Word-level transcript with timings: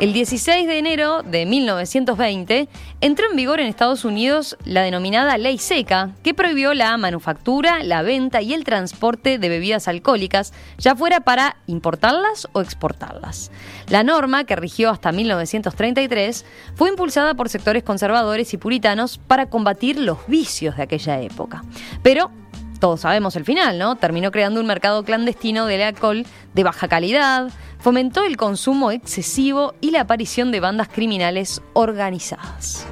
El 0.00 0.14
16 0.14 0.66
de 0.66 0.78
enero 0.78 1.22
de 1.22 1.44
1920 1.44 2.70
entró 3.02 3.26
en 3.28 3.36
vigor 3.36 3.60
en 3.60 3.66
Estados 3.66 4.06
Unidos 4.06 4.56
la 4.64 4.80
denominada 4.80 5.36
Ley 5.36 5.58
Seca, 5.58 6.12
que 6.22 6.32
prohibió 6.32 6.72
la 6.72 6.96
manufactura, 6.96 7.82
la 7.82 8.00
venta 8.00 8.40
y 8.40 8.54
el 8.54 8.64
transporte 8.64 9.38
de 9.38 9.48
bebidas 9.50 9.88
alcohólicas, 9.88 10.54
ya 10.78 10.96
fuera 10.96 11.20
para 11.20 11.56
importarlas 11.66 12.48
o 12.52 12.62
exportarlas. 12.62 13.50
La 13.88 14.02
norma, 14.02 14.44
que 14.44 14.56
rigió 14.56 14.88
hasta 14.88 15.12
1933, 15.12 16.46
fue 16.76 16.88
impulsada 16.88 17.34
por 17.34 17.50
sectores 17.50 17.82
conservadores 17.82 18.54
y 18.54 18.56
puritanos 18.56 19.18
para 19.18 19.50
combatir 19.50 19.98
los 19.98 20.26
vicios 20.26 20.78
de 20.78 20.84
aquella 20.84 21.20
época. 21.20 21.62
Pero 22.02 22.30
todos 22.80 23.02
sabemos 23.02 23.36
el 23.36 23.44
final, 23.44 23.78
¿no? 23.78 23.96
Terminó 23.96 24.30
creando 24.30 24.58
un 24.58 24.66
mercado 24.66 25.04
clandestino 25.04 25.66
del 25.66 25.82
alcohol 25.82 26.24
de 26.54 26.64
baja 26.64 26.88
calidad, 26.88 27.50
fomentó 27.80 28.24
el 28.24 28.36
consumo 28.36 28.90
excesivo 28.90 29.74
y 29.80 29.90
la 29.90 30.02
aparición 30.02 30.52
de 30.52 30.60
bandas 30.60 30.88
criminales 30.88 31.62
organizadas. 31.72 32.86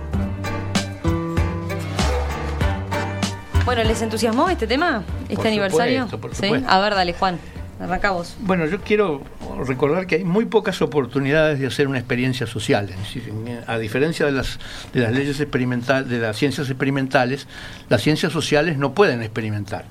Bueno, 3.64 3.84
¿les 3.84 4.00
entusiasmó 4.00 4.48
este 4.48 4.66
tema? 4.66 5.02
¿Este 5.24 5.36
Por 5.36 5.46
aniversario? 5.46 6.04
supuesto, 6.04 6.20
por 6.20 6.34
¿Sí? 6.34 6.42
supuesto. 6.42 6.70
A 6.70 6.80
ver, 6.80 6.94
dale, 6.94 7.12
Juan. 7.12 7.38
Arranca 7.80 8.10
vos. 8.10 8.34
Bueno, 8.40 8.66
yo 8.66 8.80
quiero 8.80 9.22
recordar 9.66 10.06
que 10.06 10.16
hay 10.16 10.24
muy 10.24 10.46
pocas 10.46 10.82
oportunidades 10.82 11.60
de 11.60 11.66
hacer 11.66 11.86
una 11.86 11.98
experiencia 11.98 12.46
social. 12.46 12.88
Es 12.88 12.96
decir, 12.96 13.32
a 13.66 13.78
diferencia 13.78 14.26
de 14.26 14.32
las, 14.32 14.58
de 14.92 15.00
las 15.00 15.12
leyes 15.12 15.38
experimentales, 15.38 16.08
de 16.08 16.18
las 16.18 16.36
ciencias 16.36 16.68
experimentales, 16.70 17.46
las 17.88 18.02
ciencias 18.02 18.32
sociales 18.32 18.78
no 18.78 18.94
pueden 18.94 19.22
experimentar. 19.22 19.84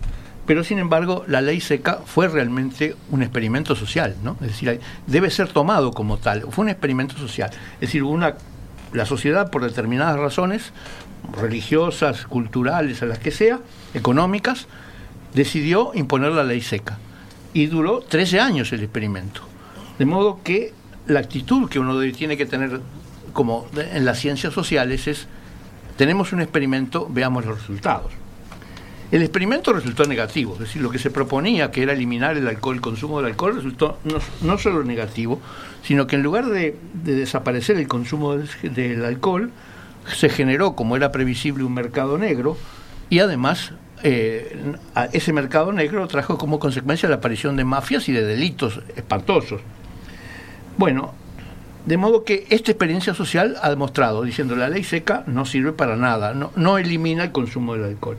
Pero 0.47 0.63
sin 0.63 0.79
embargo, 0.79 1.25
la 1.27 1.41
ley 1.41 1.59
seca 1.59 1.99
fue 2.05 2.29
realmente 2.29 2.95
un 3.11 3.21
experimento 3.21 3.75
social, 3.75 4.15
¿no? 4.23 4.37
Es 4.41 4.47
decir, 4.47 4.79
debe 5.05 5.29
ser 5.29 5.49
tomado 5.49 5.91
como 5.91 6.17
tal. 6.17 6.45
Fue 6.49 6.63
un 6.63 6.69
experimento 6.69 7.17
social. 7.17 7.51
Es 7.75 7.81
decir, 7.81 8.01
una, 8.01 8.35
la 8.93 9.05
sociedad, 9.05 9.51
por 9.51 9.63
determinadas 9.63 10.17
razones, 10.17 10.71
religiosas, 11.37 12.25
culturales, 12.25 13.03
a 13.03 13.07
las 13.07 13.19
que 13.19 13.31
sea, 13.31 13.59
económicas, 13.93 14.67
decidió 15.33 15.91
imponer 15.93 16.31
la 16.31 16.45
ley 16.45 16.61
seca. 16.61 16.97
Y 17.53 17.65
duró 17.65 17.99
13 17.99 18.39
años 18.39 18.71
el 18.71 18.83
experimento. 18.83 19.41
De 19.99 20.05
modo 20.05 20.39
que 20.45 20.73
la 21.07 21.19
actitud 21.19 21.69
que 21.69 21.79
uno 21.79 21.99
tiene 22.13 22.37
que 22.37 22.45
tener 22.45 22.79
como 23.33 23.67
en 23.75 24.05
las 24.05 24.19
ciencias 24.19 24.53
sociales 24.53 25.07
es, 25.07 25.27
tenemos 25.97 26.31
un 26.31 26.39
experimento, 26.39 27.05
veamos 27.09 27.45
los 27.45 27.59
resultados. 27.59 28.13
El 29.09 29.21
experimento 29.21 29.71
resultó 29.71 30.05
negativo, 30.05 30.53
es 30.53 30.59
decir, 30.59 30.81
lo 30.81 30.89
que 30.89 30.99
se 30.99 31.09
proponía, 31.09 31.71
que 31.71 31.81
era 31.81 31.93
eliminar 31.93 32.35
el 32.35 32.47
alcohol, 32.47 32.75
el 32.75 32.81
consumo 32.81 33.17
del 33.17 33.27
alcohol, 33.27 33.55
resultó 33.55 33.99
no, 34.41 34.57
solo 34.57 34.83
negativo, 34.83 35.39
sino 35.81 36.07
que 36.07 36.17
en 36.17 36.23
lugar 36.23 36.47
de, 36.47 36.75
de 36.93 37.15
desaparecer 37.15 37.77
el 37.77 37.87
consumo 37.87 38.35
del, 38.35 38.49
del 38.73 39.05
alcohol, 39.05 39.51
se 40.13 40.29
generó, 40.29 40.75
como 40.75 40.95
era 40.95 41.11
previsible, 41.11 41.63
un 41.63 41.73
mercado 41.73 42.17
negro 42.17 42.57
y 43.09 43.19
además 43.19 43.73
eh, 44.03 44.75
ese 45.13 45.33
mercado 45.33 45.71
negro 45.71 46.07
trajo 46.07 46.37
como 46.37 46.59
consecuencia 46.59 47.09
la 47.09 47.15
aparición 47.15 47.55
de 47.55 47.63
mafias 47.63 48.07
y 48.09 48.11
de 48.11 48.23
delitos 48.23 48.79
espantosos. 48.95 49.61
Bueno, 50.77 51.13
de 51.85 51.97
modo 51.97 52.23
que 52.23 52.45
esta 52.49 52.71
experiencia 52.71 53.13
social 53.13 53.55
ha 53.61 53.69
demostrado, 53.69 54.23
diciendo 54.23 54.55
la 54.55 54.69
ley 54.69 54.83
seca 54.83 55.23
no 55.25 55.45
sirve 55.45 55.71
para 55.71 55.95
nada, 55.95 56.33
no, 56.33 56.51
no 56.55 56.77
elimina 56.77 57.23
el 57.23 57.31
consumo 57.31 57.73
del 57.73 57.85
alcohol. 57.85 58.17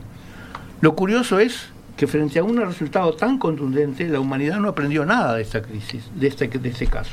Lo 0.81 0.95
curioso 0.95 1.39
es 1.39 1.67
que 1.97 2.07
frente 2.07 2.39
a 2.39 2.43
un 2.43 2.55
resultado 2.55 3.13
tan 3.13 3.37
contundente, 3.37 4.07
la 4.07 4.21
humanidad 4.21 4.59
no 4.59 4.69
aprendió 4.69 5.05
nada 5.05 5.35
de 5.35 5.41
esta 5.41 5.61
crisis, 5.61 6.09
de 6.15 6.27
este, 6.27 6.47
de 6.47 6.69
este 6.69 6.87
caso. 6.87 7.11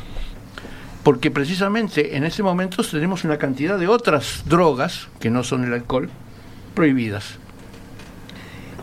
Porque 1.03 1.33
precisamente 1.33 2.17
en 2.17 2.23
ese 2.23 2.45
momento 2.45 2.85
tenemos 2.85 3.25
una 3.25 3.39
cantidad 3.39 3.77
de 3.79 3.89
otras 3.89 4.45
drogas, 4.47 5.09
que 5.19 5.31
no 5.31 5.43
son 5.43 5.65
el 5.65 5.73
alcohol, 5.73 6.09
prohibidas, 6.75 7.39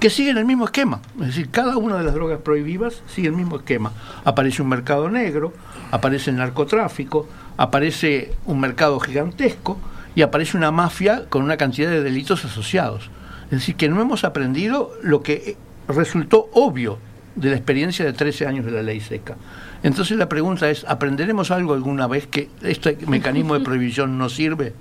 que 0.02 0.10
siguen 0.10 0.38
el 0.38 0.44
mismo 0.44 0.66
esquema. 0.66 1.00
Es 1.22 1.28
decir, 1.28 1.50
cada 1.50 1.78
una 1.78 1.96
de 1.96 2.04
las 2.04 2.14
drogas 2.14 2.42
prohibidas 2.42 3.02
sigue 3.08 3.30
el 3.30 3.36
mismo 3.36 3.56
esquema. 3.56 3.94
Aparece 4.26 4.62
un 4.62 4.68
mercado 4.68 5.10
negro, 5.10 5.54
aparece 5.92 6.32
el 6.32 6.36
narcotráfico, 6.36 7.30
aparece 7.56 8.34
un 8.46 8.60
mercado 8.60 9.00
gigantesco 9.00 9.78
y 10.14 10.22
aparece 10.24 10.58
una 10.58 10.72
mafia 10.72 11.30
con 11.30 11.44
una 11.44 11.56
cantidad 11.56 11.90
de 11.90 12.04
delitos 12.04 12.44
asociados. 12.44 13.10
Es 13.46 13.60
decir, 13.60 13.76
que 13.76 13.90
no 13.90 14.02
hemos 14.02 14.24
aprendido 14.24 14.92
lo 15.04 15.22
que 15.22 15.58
resultó 15.88 16.50
obvio 16.54 16.98
de 17.36 17.50
la 17.50 17.56
experiencia 17.56 18.06
de 18.06 18.14
13 18.14 18.48
años 18.48 18.66
de 18.66 18.72
la 18.72 18.82
ley 18.84 19.00
seca. 19.02 19.36
Entonces 19.84 20.18
la 20.18 20.30
pregunta 20.30 20.70
es, 20.70 20.86
¿aprenderemos 20.88 21.52
algo 21.52 21.74
alguna 21.74 22.08
vez 22.08 22.28
que 22.28 22.50
este 22.62 22.98
mecanismo 23.08 23.54
de 23.56 23.60
prohibición 23.62 24.18
no 24.18 24.30
sirve? 24.30 24.74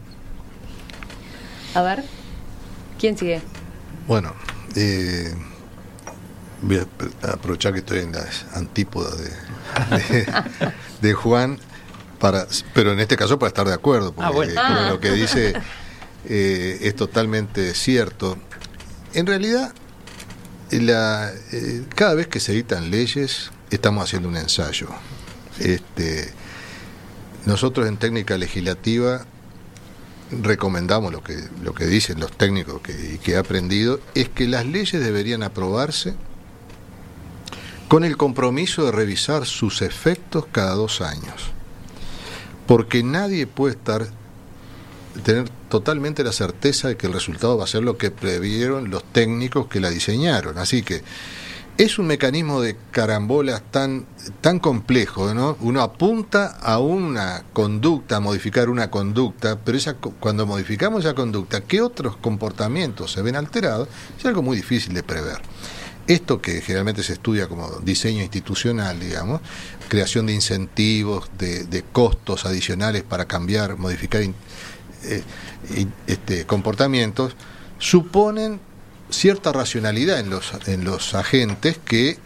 A 1.74 1.82
ver. 1.82 2.04
¿Quién 2.98 3.16
sigue? 3.18 3.40
Bueno, 4.06 4.34
eh, 4.76 5.34
voy 6.60 6.78
a 6.78 6.86
aprovechar 7.32 7.72
que 7.72 7.80
estoy 7.80 8.00
en 8.00 8.12
las 8.12 8.46
antípodas 8.54 9.18
de, 9.18 9.30
de, 9.96 10.26
de 11.00 11.12
Juan, 11.14 11.58
para, 12.20 12.46
pero 12.74 12.92
en 12.92 13.00
este 13.00 13.16
caso 13.16 13.38
para 13.38 13.48
estar 13.48 13.66
de 13.66 13.74
acuerdo, 13.74 14.12
porque 14.12 14.28
Ah, 14.28 14.30
bueno. 14.30 14.52
Ah. 14.56 14.88
lo 14.90 15.00
que 15.00 15.10
dice 15.10 15.54
eh, 16.28 16.78
es 16.82 16.96
totalmente 16.96 17.74
cierto. 17.74 18.38
En 19.14 19.26
realidad, 19.26 19.72
la, 20.70 21.32
eh, 21.52 21.84
cada 21.94 22.14
vez 22.14 22.28
que 22.28 22.40
se 22.40 22.52
editan 22.52 22.90
leyes, 22.90 23.50
estamos 23.70 24.04
haciendo 24.04 24.28
un 24.28 24.36
ensayo. 24.36 24.88
Este, 25.58 26.32
nosotros 27.44 27.86
en 27.88 27.96
técnica 27.96 28.38
legislativa 28.38 29.26
recomendamos 30.30 31.12
lo 31.12 31.22
que, 31.22 31.36
lo 31.62 31.74
que 31.74 31.86
dicen 31.86 32.18
los 32.20 32.32
técnicos 32.32 32.80
que, 32.80 32.92
y 33.14 33.18
que 33.18 33.32
he 33.32 33.36
aprendido, 33.36 34.00
es 34.14 34.28
que 34.28 34.48
las 34.48 34.64
leyes 34.64 35.02
deberían 35.02 35.42
aprobarse 35.42 36.14
con 37.88 38.04
el 38.04 38.16
compromiso 38.16 38.86
de 38.86 38.92
revisar 38.92 39.44
sus 39.44 39.82
efectos 39.82 40.46
cada 40.50 40.74
dos 40.74 41.02
años. 41.02 41.50
Porque 42.66 43.02
nadie 43.02 43.46
puede 43.46 43.74
estar 43.74 44.06
tener 45.24 45.48
totalmente 45.68 46.24
la 46.24 46.32
certeza 46.32 46.88
de 46.88 46.96
que 46.96 47.06
el 47.06 47.12
resultado 47.12 47.56
va 47.58 47.64
a 47.64 47.68
ser 47.68 47.82
lo 47.82 47.96
que 47.96 48.10
previeron 48.10 48.90
los 48.90 49.04
técnicos 49.04 49.66
que 49.68 49.80
la 49.80 49.90
diseñaron. 49.90 50.58
Así 50.58 50.82
que 50.82 51.02
es 51.78 51.98
un 51.98 52.06
mecanismo 52.06 52.60
de 52.60 52.76
carambolas 52.90 53.62
tan, 53.70 54.06
tan 54.40 54.58
complejo, 54.58 55.32
¿no? 55.32 55.56
Uno 55.60 55.80
apunta 55.80 56.58
a 56.60 56.78
una 56.78 57.44
conducta, 57.52 58.16
a 58.16 58.20
modificar 58.20 58.68
una 58.68 58.90
conducta, 58.90 59.58
pero 59.58 59.78
esa, 59.78 59.94
cuando 59.94 60.46
modificamos 60.46 61.04
esa 61.04 61.14
conducta, 61.14 61.62
¿qué 61.62 61.80
otros 61.80 62.16
comportamientos 62.16 63.12
se 63.12 63.22
ven 63.22 63.36
alterados? 63.36 63.88
Es 64.18 64.26
algo 64.26 64.42
muy 64.42 64.56
difícil 64.56 64.92
de 64.92 65.02
prever. 65.02 65.40
Esto 66.06 66.42
que 66.42 66.60
generalmente 66.60 67.02
se 67.04 67.12
estudia 67.12 67.48
como 67.48 67.68
diseño 67.80 68.22
institucional, 68.22 68.98
digamos, 68.98 69.40
creación 69.88 70.26
de 70.26 70.34
incentivos, 70.34 71.30
de, 71.38 71.84
costos 71.92 72.44
adicionales 72.44 73.02
para 73.02 73.26
cambiar, 73.26 73.76
modificar 73.76 74.22
eh, 75.04 75.22
este, 76.06 76.44
comportamientos, 76.46 77.34
suponen 77.78 78.60
cierta 79.10 79.52
racionalidad 79.52 80.20
en 80.20 80.30
los, 80.30 80.52
en 80.66 80.84
los 80.84 81.14
agentes 81.14 81.78
que 81.84 82.18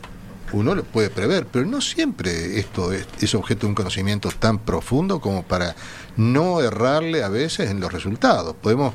uno 0.53 0.75
lo 0.77 0.85
puede 0.85 1.11
prever, 1.11 1.47
pero 1.47 1.67
no 1.67 1.81
siempre 1.81 2.61
esto 2.61 2.93
es, 2.93 3.07
es 3.21 3.35
objeto 3.35 3.63
de 3.63 3.67
un 3.71 3.75
conocimiento 3.75 4.31
tan 4.31 4.61
profundo 4.61 5.21
como 5.21 5.43
para 5.43 5.75
no 6.17 6.61
errarle 6.61 7.25
a 7.25 7.29
veces 7.29 7.71
en 7.71 7.81
los 7.81 7.93
resultados. 7.93 8.55
Podemos 8.63 8.95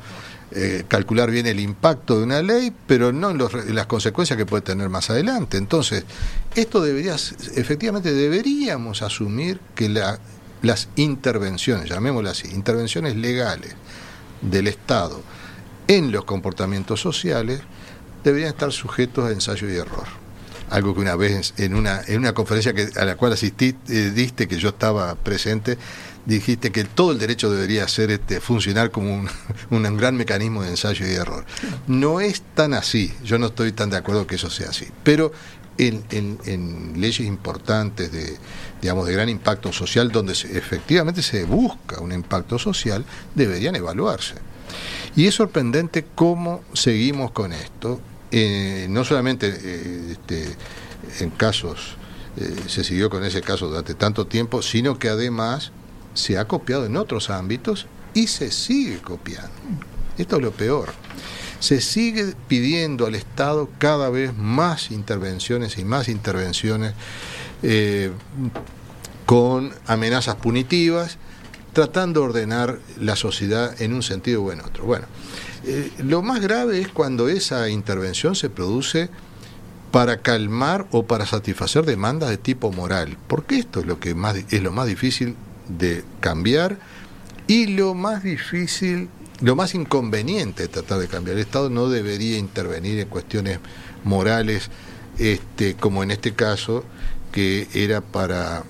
eh, 0.52 0.84
calcular 0.88 1.30
bien 1.30 1.46
el 1.46 1.60
impacto 1.60 2.16
de 2.18 2.24
una 2.24 2.40
ley, 2.40 2.72
pero 2.86 3.12
no 3.12 3.30
en, 3.30 3.40
en 3.40 3.74
las 3.74 3.86
consecuencias 3.86 4.38
que 4.38 4.46
puede 4.46 4.62
tener 4.62 4.88
más 4.88 5.10
adelante. 5.10 5.58
Entonces, 5.58 6.04
esto 6.54 6.80
debería, 6.80 7.14
efectivamente 7.54 8.12
deberíamos 8.14 9.02
asumir 9.02 9.60
que 9.74 9.90
la- 9.90 10.18
las 10.62 10.88
intervenciones, 10.96 11.88
llamémoslas 11.88 12.38
así, 12.38 12.54
intervenciones 12.54 13.16
legales 13.16 13.74
del 14.40 14.68
Estado 14.68 15.20
en 15.88 16.12
los 16.12 16.24
comportamientos 16.24 17.00
sociales 17.00 17.60
deberían 18.24 18.50
estar 18.50 18.72
sujetos 18.72 19.28
a 19.28 19.32
ensayo 19.32 19.68
y 19.68 19.76
error. 19.76 20.06
Algo 20.70 20.94
que 20.94 21.00
una 21.00 21.16
vez 21.16 21.54
en 21.58 21.74
una, 21.74 22.00
en 22.06 22.18
una 22.18 22.32
conferencia 22.32 22.72
que, 22.72 22.88
a 22.96 23.04
la 23.04 23.16
cual 23.16 23.32
asistí, 23.32 23.76
eh, 23.88 24.12
diste, 24.14 24.48
que 24.48 24.56
yo 24.56 24.70
estaba 24.70 25.14
presente, 25.16 25.76
dijiste 26.24 26.70
que 26.70 26.84
todo 26.84 27.12
el 27.12 27.18
derecho 27.18 27.50
debería 27.50 27.86
ser 27.88 28.10
este, 28.10 28.40
funcionar 28.40 28.90
como 28.90 29.12
un, 29.12 29.28
un 29.70 29.96
gran 29.96 30.16
mecanismo 30.16 30.62
de 30.62 30.70
ensayo 30.70 31.06
y 31.06 31.10
error. 31.10 31.44
No 31.88 32.20
es 32.20 32.42
tan 32.54 32.72
así, 32.72 33.12
yo 33.22 33.38
no 33.38 33.46
estoy 33.48 33.72
tan 33.72 33.90
de 33.90 33.98
acuerdo 33.98 34.26
que 34.26 34.36
eso 34.36 34.48
sea 34.48 34.70
así, 34.70 34.86
pero 35.02 35.32
en, 35.78 36.92
leyes 36.96 37.20
importantes 37.26 38.12
de, 38.12 38.36
digamos, 38.80 39.06
de 39.06 39.12
gran 39.12 39.28
impacto 39.28 39.72
social, 39.72 40.10
donde 40.10 40.34
se- 40.34 40.56
efectivamente 40.56 41.22
se 41.22 41.44
busca 41.44 42.00
un 42.00 42.12
impacto 42.12 42.58
social, 42.58 43.04
deberían 43.34 43.74
evaluarse. 43.76 44.34
Y 45.16 45.26
es 45.26 45.34
sorprendente 45.34 46.06
cómo 46.14 46.62
seguimos 46.72 47.30
con 47.32 47.52
esto, 47.52 48.00
eh, 48.30 48.86
no 48.88 49.04
solamente 49.04 49.48
eh, 49.54 50.12
este, 50.12 50.56
en 51.20 51.30
casos, 51.30 51.96
eh, 52.38 52.54
se 52.66 52.82
siguió 52.82 53.10
con 53.10 53.22
ese 53.24 53.42
caso 53.42 53.68
durante 53.68 53.94
tanto 53.94 54.26
tiempo, 54.26 54.62
sino 54.62 54.98
que 54.98 55.08
además 55.10 55.72
se 56.14 56.38
ha 56.38 56.46
copiado 56.46 56.86
en 56.86 56.96
otros 56.96 57.28
ámbitos 57.30 57.86
y 58.14 58.26
se 58.28 58.50
sigue 58.50 58.98
copiando. 59.02 59.50
Esto 60.16 60.36
es 60.36 60.42
lo 60.42 60.52
peor. 60.52 60.92
Se 61.62 61.80
sigue 61.80 62.34
pidiendo 62.48 63.06
al 63.06 63.14
Estado 63.14 63.68
cada 63.78 64.10
vez 64.10 64.36
más 64.36 64.90
intervenciones 64.90 65.78
y 65.78 65.84
más 65.84 66.08
intervenciones 66.08 66.94
eh, 67.62 68.10
con 69.26 69.72
amenazas 69.86 70.34
punitivas, 70.34 71.18
tratando 71.72 72.20
de 72.20 72.26
ordenar 72.26 72.80
la 72.98 73.14
sociedad 73.14 73.80
en 73.80 73.92
un 73.92 74.02
sentido 74.02 74.42
o 74.42 74.50
en 74.50 74.60
otro. 74.60 74.84
Bueno, 74.84 75.06
eh, 75.64 75.92
lo 75.98 76.20
más 76.20 76.40
grave 76.40 76.80
es 76.80 76.88
cuando 76.88 77.28
esa 77.28 77.68
intervención 77.68 78.34
se 78.34 78.50
produce 78.50 79.08
para 79.92 80.20
calmar 80.20 80.88
o 80.90 81.04
para 81.04 81.26
satisfacer 81.26 81.84
demandas 81.84 82.30
de 82.30 82.38
tipo 82.38 82.72
moral, 82.72 83.16
porque 83.28 83.58
esto 83.60 83.78
es 83.78 83.86
lo 83.86 84.00
que 84.00 84.16
más 84.16 84.36
es 84.50 84.62
lo 84.62 84.72
más 84.72 84.88
difícil 84.88 85.36
de 85.68 86.02
cambiar 86.18 86.78
y 87.46 87.66
lo 87.66 87.94
más 87.94 88.24
difícil, 88.24 89.08
lo 89.42 89.56
más 89.56 89.74
inconveniente 89.74 90.62
de 90.62 90.68
tratar 90.68 90.98
de 90.98 91.08
cambiar. 91.08 91.36
El 91.36 91.42
Estado 91.42 91.68
no 91.68 91.88
debería 91.88 92.38
intervenir 92.38 92.98
en 93.00 93.08
cuestiones 93.08 93.58
morales, 94.04 94.70
este, 95.18 95.74
como 95.74 96.02
en 96.02 96.10
este 96.12 96.32
caso, 96.32 96.84
que 97.32 97.68
era 97.74 98.00
para 98.00 98.64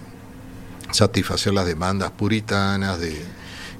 satisfacer 0.90 1.52
las 1.52 1.66
demandas 1.66 2.10
puritanas 2.10 2.98
de, 2.98 3.16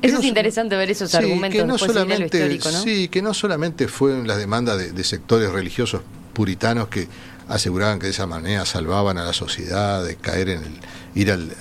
eso 0.03 0.19
es 0.19 0.25
interesante 0.25 0.77
ver 0.77 0.91
esos 0.91 1.15
argumentos 1.15 1.61
que 1.61 1.65
no 1.67 1.79
solamente, 1.79 2.61
Sí, 2.83 3.09
que 3.09 3.23
no 3.23 3.33
solamente 3.33 3.87
fueron 3.87 4.27
las 4.27 4.37
demandas 4.39 4.95
de, 4.95 5.05
sectores 5.05 5.51
religiosos 5.51 6.03
puritanos 6.33 6.89
que 6.89 7.07
aseguraban 7.53 7.99
que 7.99 8.07
de 8.07 8.13
esa 8.13 8.27
manera 8.27 8.65
salvaban 8.65 9.19
a 9.19 9.25
la 9.25 9.33
sociedad 9.33 10.05
de 10.05 10.17
caer 10.17 10.49
en 10.49 10.65
el 10.65 10.81
ir 11.15 11.31
al, 11.31 11.55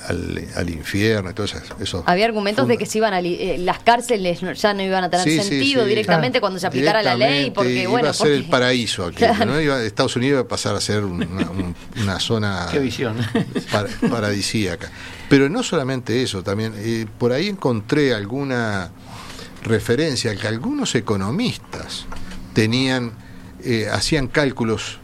al, 0.56 0.70
infierno 0.70 1.30
y 1.30 1.34
todo 1.34 1.46
eso. 1.80 2.04
Había 2.06 2.26
argumentos 2.26 2.68
de 2.68 2.78
que 2.78 2.86
se 2.86 3.00
iban 3.00 3.14
a 3.14 3.20
eh, 3.20 3.58
las 3.60 3.80
cárceles 3.80 4.40
ya 4.40 4.74
no 4.74 4.82
iban 4.82 5.04
a 5.04 5.10
tener 5.10 5.44
sentido 5.44 5.86
directamente 5.86 6.40
cuando 6.40 6.58
se 6.58 6.68
aplicara 6.68 7.04
la 7.04 7.16
ley 7.16 7.52
porque 7.52 7.84
iba 7.84 7.92
bueno 7.92 8.10
a 8.10 8.14
ser 8.14 8.32
el 8.32 8.46
paraíso 8.46 9.06
aquí 9.06 9.24
¿no? 9.46 9.60
Estados 9.60 10.16
Unidos 10.16 10.36
iba 10.36 10.42
a 10.42 10.48
pasar 10.48 10.76
a 10.76 10.82
ser 10.82 11.04
una, 11.04 12.20
zona 12.20 12.68
paradisíaca 14.10 14.90
pero 15.28 15.50
no 15.50 15.64
solamente 15.64 16.24
eso 16.24 16.44
también 16.44 16.74
eh, 16.78 17.06
por 17.18 17.34
ahí 17.34 17.48
encontré 17.48 18.14
alguna 18.14 18.92
referencia 19.64 20.36
que 20.36 20.48
algunos 20.48 20.96
economistas 20.96 22.06
tenían 22.54 23.12
eh, 23.64 23.88
hacían 23.92 24.28
cálculos 24.28 25.01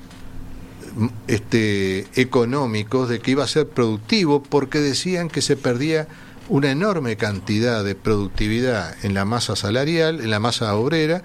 este, 1.28 2.08
económicos 2.20 3.10
de 3.10 3.20
que 3.20 3.32
iba 3.32 3.44
a 3.44 3.48
ser 3.48 3.68
productivo 3.68 4.42
porque 4.44 4.80
decían 4.80 5.30
que 5.30 5.42
se 5.42 5.56
perdía 5.56 6.08
una 6.50 6.72
enorme 6.72 7.18
cantidad 7.18 7.84
de 7.84 7.96
productividad 7.96 8.96
en 9.04 9.14
la 9.14 9.26
masa 9.26 9.56
salarial, 9.56 10.22
en 10.22 10.30
la 10.30 10.40
masa 10.40 10.74
obrera, 10.76 11.24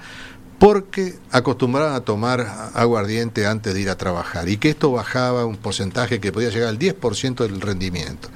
porque 0.59 1.17
acostumbraban 1.31 1.95
a 1.95 2.03
tomar 2.03 2.71
aguardiente 2.75 3.47
antes 3.47 3.75
de 3.75 3.81
ir 3.81 3.91
a 3.91 3.99
trabajar 3.99 4.49
y 4.49 4.59
que 4.59 4.71
esto 4.71 4.93
bajaba 4.93 5.45
un 5.45 5.57
porcentaje 5.57 6.21
que 6.21 6.33
podía 6.33 6.51
llegar 6.51 6.69
al 6.69 6.79
10% 6.79 7.37
del 7.43 7.61
rendimiento. 7.61 8.29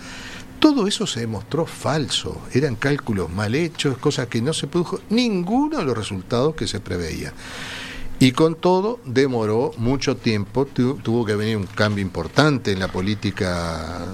Todo 0.59 0.87
eso 0.87 1.06
se 1.06 1.21
demostró 1.21 1.67
falso, 1.67 2.41
eran 2.53 2.77
cálculos 2.77 3.31
mal 3.31 3.55
hechos, 3.55 3.99
cosas 3.99 4.27
que 4.27 4.41
no 4.43 4.55
se 4.55 4.67
produjo 4.67 5.00
ninguno 5.11 5.79
de 5.79 5.85
los 5.85 5.97
resultados 5.97 6.56
que 6.56 6.67
se 6.67 6.81
preveía. 6.81 7.33
Y 8.18 8.32
con 8.32 8.54
todo, 8.54 8.98
demoró 9.04 9.72
mucho 9.76 10.16
tiempo, 10.16 10.64
tuvo 10.64 11.26
que 11.26 11.36
venir 11.36 11.56
un 11.56 11.66
cambio 11.66 12.02
importante 12.02 12.72
en 12.72 12.78
la 12.78 12.88
política, 12.88 14.06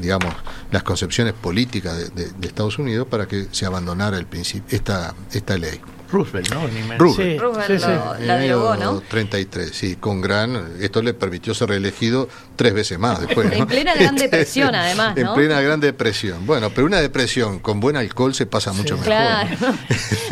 digamos, 0.00 0.34
las 0.70 0.82
concepciones 0.82 1.32
políticas 1.32 2.14
de, 2.14 2.46
Estados 2.46 2.78
Unidos 2.78 3.06
para 3.08 3.26
que 3.26 3.46
se 3.50 3.64
abandonara 3.64 4.18
el 4.18 4.26
principio, 4.26 4.76
esta, 4.76 5.14
esta 5.32 5.56
ley. 5.56 5.80
Roosevelt, 6.10 6.50
¿no? 6.54 6.62
Roosevelt, 6.96 7.66
sí, 7.66 7.78
sí, 7.78 8.24
la 8.26 8.38
derogó, 8.38 8.76
¿no? 8.76 9.00
33, 9.00 9.70
sí, 9.70 9.96
con 9.96 10.20
gran. 10.22 10.76
Esto 10.80 11.02
le 11.02 11.12
permitió 11.12 11.54
ser 11.54 11.68
reelegido 11.68 12.28
tres 12.56 12.72
veces 12.72 12.98
más 12.98 13.20
después. 13.20 13.52
en 13.52 13.66
plena 13.66 13.94
Gran 13.94 14.16
Depresión, 14.16 14.74
además. 14.74 15.14
¿no? 15.16 15.20
En 15.20 15.34
plena 15.34 15.60
Gran 15.60 15.80
Depresión. 15.80 16.46
Bueno, 16.46 16.70
pero 16.70 16.86
una 16.86 17.00
depresión 17.00 17.58
con 17.58 17.80
buen 17.80 17.96
alcohol 17.96 18.34
se 18.34 18.46
pasa 18.46 18.72
mucho 18.72 18.94
mejor. 18.96 19.06
Claro. 19.06 19.56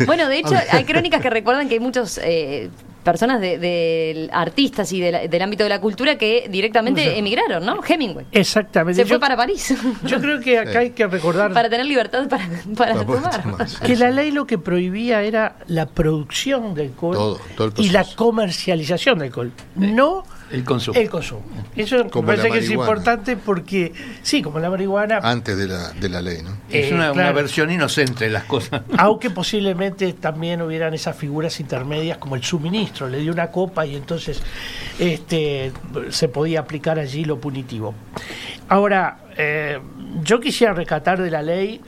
bueno, 0.07 0.27
de 0.29 0.39
hecho, 0.39 0.55
hay 0.71 0.83
crónicas 0.83 1.21
que 1.21 1.29
recuerdan 1.29 1.67
que 1.67 1.75
hay 1.75 1.79
muchos 1.79 2.19
eh, 2.23 2.71
personas 3.07 3.39
de, 3.39 4.29
artistas 4.33 4.91
y 4.91 4.99
del 4.99 5.41
ámbito 5.41 5.63
de 5.63 5.69
la 5.69 5.79
cultura 5.79 6.17
que 6.17 6.47
directamente 6.49 7.17
emigraron, 7.17 7.65
¿no? 7.65 7.79
Hemingway. 7.81 8.25
Exactamente. 8.33 9.01
Se 9.01 9.07
fue 9.07 9.17
para 9.17 9.37
París. 9.37 9.73
Yo 10.03 10.19
creo 10.19 10.41
que 10.41 10.59
acá 10.59 10.79
hay 10.79 10.89
que 10.89 11.07
recordar... 11.07 11.53
Para 11.53 11.69
tener 11.69 11.85
libertad 11.85 12.27
para, 12.27 12.45
para, 12.75 13.05
tomar. 13.05 13.41
Que 13.85 13.95
la 13.95 14.11
ley 14.11 14.31
lo 14.31 14.45
que 14.45 14.57
prohibía 14.57 15.21
era 15.21 15.55
la 15.67 15.85
producción 15.85 16.75
del 16.75 16.87
alcohol 16.87 17.39
y 17.77 17.91
la 17.91 18.03
comercialización 18.03 19.19
del 19.19 19.29
alcohol. 19.29 19.53
No 19.77 20.25
el 20.51 20.63
consumo. 20.63 20.99
El 20.99 21.09
consumo. 21.09 21.41
Eso 21.75 22.03
me 22.03 22.23
parece 22.23 22.49
que 22.49 22.59
es 22.59 22.69
importante 22.69 23.35
porque, 23.37 23.91
sí, 24.21 24.41
como 24.41 24.59
la 24.59 24.69
marihuana. 24.69 25.19
Antes 25.21 25.57
de 25.57 25.67
la, 25.67 25.91
de 25.91 26.09
la 26.09 26.21
ley, 26.21 26.41
¿no? 26.41 26.51
es 26.69 26.91
una, 26.91 27.11
versión 27.31 27.69
inocente 27.71 28.25
de 28.25 28.31
las 28.31 28.45
cosas. 28.45 28.81
Aunque 28.97 29.29
posiblemente 29.29 30.13
también 30.13 30.61
hubieran 30.61 30.93
esas 30.93 31.15
figuras 31.15 31.59
intermedias 31.59 32.17
como 32.17 32.35
el 32.35 32.43
suministro, 32.43 33.09
le 33.09 33.19
dio 33.19 33.31
una 33.31 33.51
copa 33.51 33.85
y 33.85 33.95
entonces 33.95 34.41
este, 34.99 35.71
se 36.09 36.29
podía 36.29 36.61
aplicar 36.61 36.99
allí 36.99 37.25
lo 37.25 37.39
punitivo. 37.39 37.93
Ahora, 38.69 39.19
eh, 39.37 39.79
yo 40.23 40.39
quisiera 40.39 40.73
rescatar 40.73 41.21
de 41.21 41.31
la 41.31 41.41
ley 41.41 41.81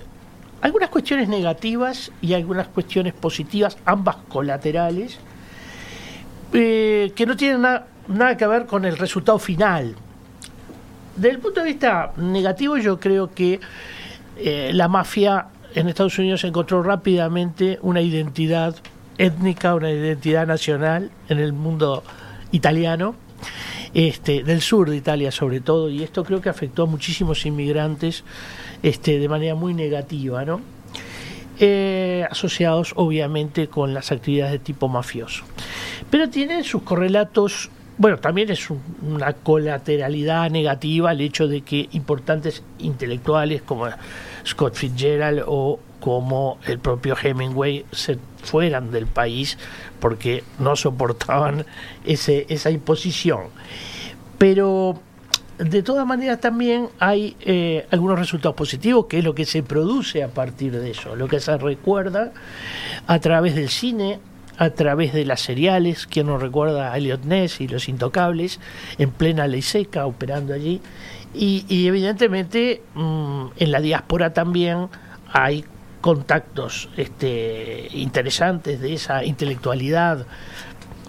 algunas 0.61 0.89
cuestiones 0.89 1.29
negativas 1.29 2.11
y 2.21 2.33
algunas 2.33 2.67
cuestiones 2.67 3.13
positivas, 3.13 3.77
ambas 3.85 4.17
colaterales, 4.27 5.17
eh, 6.51 7.11
que 7.15 7.25
no 7.25 7.37
tienen 7.37 7.61
nada 7.61 7.87
nada 8.07 8.37
que 8.37 8.47
ver 8.47 8.65
con 8.65 8.85
el 8.85 8.97
resultado 8.97 9.39
final. 9.39 9.95
Desde 11.15 11.35
el 11.35 11.39
punto 11.39 11.61
de 11.61 11.67
vista 11.67 12.13
negativo, 12.17 12.77
yo 12.77 12.99
creo 12.99 13.33
que 13.33 13.59
eh, 14.37 14.71
la 14.73 14.87
mafia 14.87 15.47
en 15.75 15.89
Estados 15.89 16.17
Unidos 16.17 16.43
encontró 16.43 16.81
rápidamente 16.81 17.77
una 17.81 18.01
identidad 18.01 18.75
étnica, 19.17 19.75
una 19.75 19.91
identidad 19.91 20.47
nacional 20.47 21.11
en 21.27 21.39
el 21.39 21.53
mundo 21.53 22.03
italiano, 22.51 23.15
este, 23.93 24.43
del 24.43 24.61
sur 24.61 24.89
de 24.89 24.95
Italia 24.95 25.31
sobre 25.31 25.59
todo, 25.59 25.89
y 25.89 26.03
esto 26.03 26.23
creo 26.23 26.41
que 26.41 26.49
afectó 26.49 26.83
a 26.83 26.85
muchísimos 26.85 27.45
inmigrantes 27.45 28.23
este, 28.81 29.19
de 29.19 29.27
manera 29.27 29.55
muy 29.55 29.73
negativa, 29.73 30.45
¿no? 30.45 30.61
Eh, 31.61 32.25
asociados 32.31 32.93
obviamente 32.95 33.67
con 33.67 33.93
las 33.93 34.13
actividades 34.13 34.53
de 34.53 34.59
tipo 34.59 34.87
mafioso. 34.87 35.43
Pero 36.09 36.29
tiene 36.29 36.63
sus 36.63 36.83
correlatos 36.83 37.69
bueno, 37.99 38.17
también 38.17 38.49
es 38.49 38.69
una 38.69 39.33
colateralidad 39.33 40.49
negativa 40.49 41.11
el 41.11 41.19
hecho 41.19 41.49
de 41.49 41.61
que 41.61 41.89
importantes 41.91 42.63
intelectuales 42.79 43.61
como 43.61 43.89
Scott 44.47 44.75
Fitzgerald 44.75 45.43
o 45.45 45.79
como 45.99 46.59
el 46.65 46.79
propio 46.79 47.17
Hemingway 47.21 47.85
se 47.91 48.17
fueran 48.41 48.91
del 48.91 49.05
país 49.05 49.57
porque 49.99 50.45
no 50.59 50.77
soportaban 50.77 51.65
ese, 52.05 52.45
esa 52.47 52.71
imposición. 52.71 53.47
Pero 54.37 54.97
de 55.57 55.83
todas 55.83 56.07
maneras 56.07 56.39
también 56.39 56.87
hay 56.99 57.35
eh, 57.41 57.85
algunos 57.91 58.17
resultados 58.17 58.55
positivos, 58.55 59.07
que 59.07 59.17
es 59.17 59.25
lo 59.25 59.35
que 59.35 59.43
se 59.43 59.61
produce 59.61 60.23
a 60.23 60.29
partir 60.29 60.71
de 60.71 60.91
eso, 60.91 61.17
lo 61.17 61.27
que 61.27 61.41
se 61.41 61.57
recuerda 61.57 62.31
a 63.07 63.19
través 63.19 63.55
del 63.55 63.67
cine, 63.67 64.19
a 64.59 64.71
través 64.71 65.13
de 65.13 65.25
las 65.25 65.39
seriales, 65.39 66.05
quien 66.05 66.27
nos 66.27 66.41
recuerda 66.41 66.91
a 66.91 66.97
Elliot 66.97 67.23
Ness 67.23 67.61
y 67.61 67.67
Los 67.69 67.87
Intocables, 67.87 68.59
en 68.97 69.09
plena 69.09 69.47
ley 69.47 69.61
seca, 69.61 70.05
operando 70.05 70.53
allí. 70.53 70.81
Y, 71.33 71.87
evidentemente 71.87 72.81
mm, 72.93 73.45
en 73.57 73.71
la 73.71 73.79
diáspora 73.79 74.33
también 74.33 74.89
hay 75.31 75.63
contactos 76.01 76.89
este, 76.97 77.87
interesantes 77.93 78.81
de 78.81 78.93
esa 78.93 79.23
intelectualidad 79.23 80.25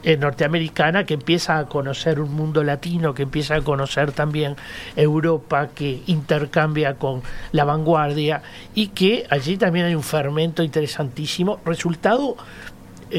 eh, 0.02 0.16
norteamericana 0.16 1.04
que 1.04 1.14
empieza 1.14 1.58
a 1.58 1.66
conocer 1.66 2.20
un 2.20 2.32
mundo 2.32 2.62
latino, 2.62 3.14
que 3.14 3.24
empieza 3.24 3.56
a 3.56 3.62
conocer 3.62 4.12
también 4.12 4.54
Europa, 4.94 5.70
que 5.74 6.02
intercambia 6.06 6.94
con 6.94 7.22
la 7.50 7.64
vanguardia 7.64 8.42
y 8.74 8.88
que 8.88 9.26
allí 9.28 9.56
también 9.56 9.86
hay 9.86 9.96
un 9.96 10.04
fermento 10.04 10.62
interesantísimo, 10.62 11.60
resultado 11.64 12.36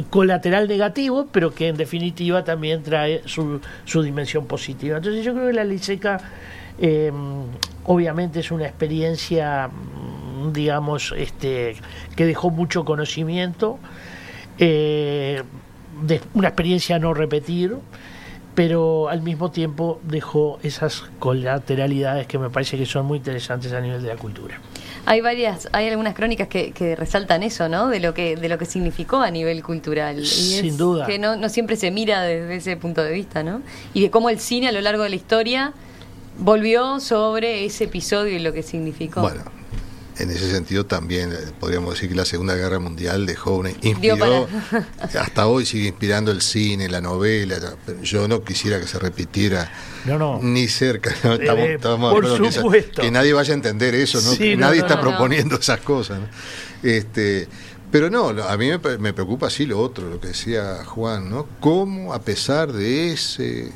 colateral 0.10 0.68
negativo, 0.68 1.28
pero 1.32 1.54
que 1.54 1.68
en 1.68 1.78
definitiva 1.78 2.44
también 2.44 2.84
trae 2.84 3.22
su, 3.26 3.60
su 3.86 4.02
dimensión 4.02 4.46
positiva. 4.46 4.98
Entonces 4.98 5.24
yo 5.24 5.34
creo 5.34 5.48
que 5.48 5.54
la 5.54 5.64
ley 5.64 5.80
seca 5.80 6.20
em, 6.80 7.44
obviamente 7.86 8.40
es 8.40 8.52
una 8.52 8.66
experiencia, 8.66 9.68
mm, 9.68 10.54
digamos, 10.54 11.14
este, 11.18 11.76
que 12.16 12.26
dejó 12.26 12.50
mucho 12.50 12.86
conocimiento, 12.86 13.80
eh, 14.58 15.44
una 16.34 16.48
experiencia 16.48 16.96
a 16.96 17.00
no 17.00 17.14
repetir, 17.14 17.76
pero 18.56 19.10
al 19.10 19.22
mismo 19.22 19.52
tiempo 19.52 20.00
dejó 20.04 20.60
esas 20.64 21.04
colateralidades 21.20 22.28
que 22.28 22.38
me 22.38 22.50
parece 22.50 22.78
que 22.78 22.86
son 22.86 23.06
muy 23.06 23.18
interesantes 23.18 23.72
a 23.74 23.82
nivel 23.82 24.02
de 24.02 24.10
la 24.10 24.18
cultura. 24.18 24.60
Hay 25.06 25.22
varias, 25.22 25.68
hay 25.72 25.88
algunas 25.88 26.14
crónicas 26.14 26.48
que, 26.48 26.72
que, 26.72 26.96
resaltan 26.96 27.44
eso, 27.44 27.68
¿no? 27.70 27.88
De 27.88 28.00
lo 28.00 28.14
que, 28.14 28.36
de 28.36 28.50
lo 28.50 28.58
que 28.58 28.66
significó 28.66 29.18
a 29.18 29.32
nivel 29.32 29.64
cultural. 29.64 30.20
Y 30.20 30.26
Sin 30.26 30.78
duda. 30.78 31.06
Que 31.06 31.20
no, 31.20 31.36
no 31.36 31.50
siempre 31.50 31.76
se 31.76 31.92
mira 31.92 32.22
desde 32.22 32.56
ese 32.56 32.78
punto 32.78 33.04
de 33.04 33.12
vista, 33.12 33.44
¿no? 33.44 33.62
Y 33.94 34.02
de 34.02 34.12
cómo 34.12 34.30
el 34.30 34.40
cine 34.40 34.68
a 34.68 34.72
lo 34.72 34.82
largo 34.82 35.04
de 35.04 35.10
la 35.10 35.16
historia 35.16 35.74
volvió 36.38 37.00
sobre 37.00 37.66
ese 37.66 37.86
episodio 37.86 38.36
y 38.36 38.40
lo 38.40 38.54
que 38.54 38.64
significó. 38.64 39.22
Bueno, 39.22 39.44
en 40.18 40.30
ese 40.30 40.52
sentido 40.52 40.86
también 40.86 41.32
eh, 41.32 41.36
podríamos 41.60 41.94
decir 41.94 42.10
que 42.10 42.16
la 42.16 42.26
Segunda 42.26 42.56
Guerra 42.56 42.80
Mundial 42.80 43.26
dejó 43.26 43.58
una, 43.58 43.72
inspiró, 43.82 44.48
hasta 45.00 45.48
hoy 45.48 45.66
sigue 45.66 45.88
inspirando 45.88 46.32
el 46.32 46.42
cine, 46.42 46.90
la 46.90 47.02
novela, 47.02 47.58
yo 48.04 48.28
no 48.28 48.44
quisiera 48.44 48.80
que 48.80 48.88
se 48.88 49.00
repitiera 49.00 49.72
ni 50.42 50.68
cerca, 50.68 51.12
eh, 51.24 51.74
estamos, 51.76 52.14
por 52.14 52.52
supuesto. 52.52 53.02
Que, 53.02 53.12
nadie 53.12 53.34
vaya 53.34 53.54
a 53.54 53.56
entender 53.56 53.96
eso, 53.96 54.20
¿no? 54.22 54.32
nadie 54.58 54.82
está 54.82 55.00
proponiendo 55.00 55.56
esas 55.56 55.80
cosas. 55.80 56.20
Este, 56.84 57.48
pero 57.92 58.10
no, 58.10 58.30
a 58.30 58.58
mí 58.58 58.70
me, 58.70 58.98
me 58.98 59.14
preocupa 59.14 59.50
sí 59.50 59.66
lo 59.66 59.80
otro, 59.80 60.10
lo 60.10 60.20
que 60.20 60.30
decía 60.30 60.84
Juan, 60.86 61.30
¿no? 61.30 61.48
Cómo 61.60 62.14
a 62.14 62.22
pesar 62.22 62.72
de 62.74 63.12
ese 63.12 63.72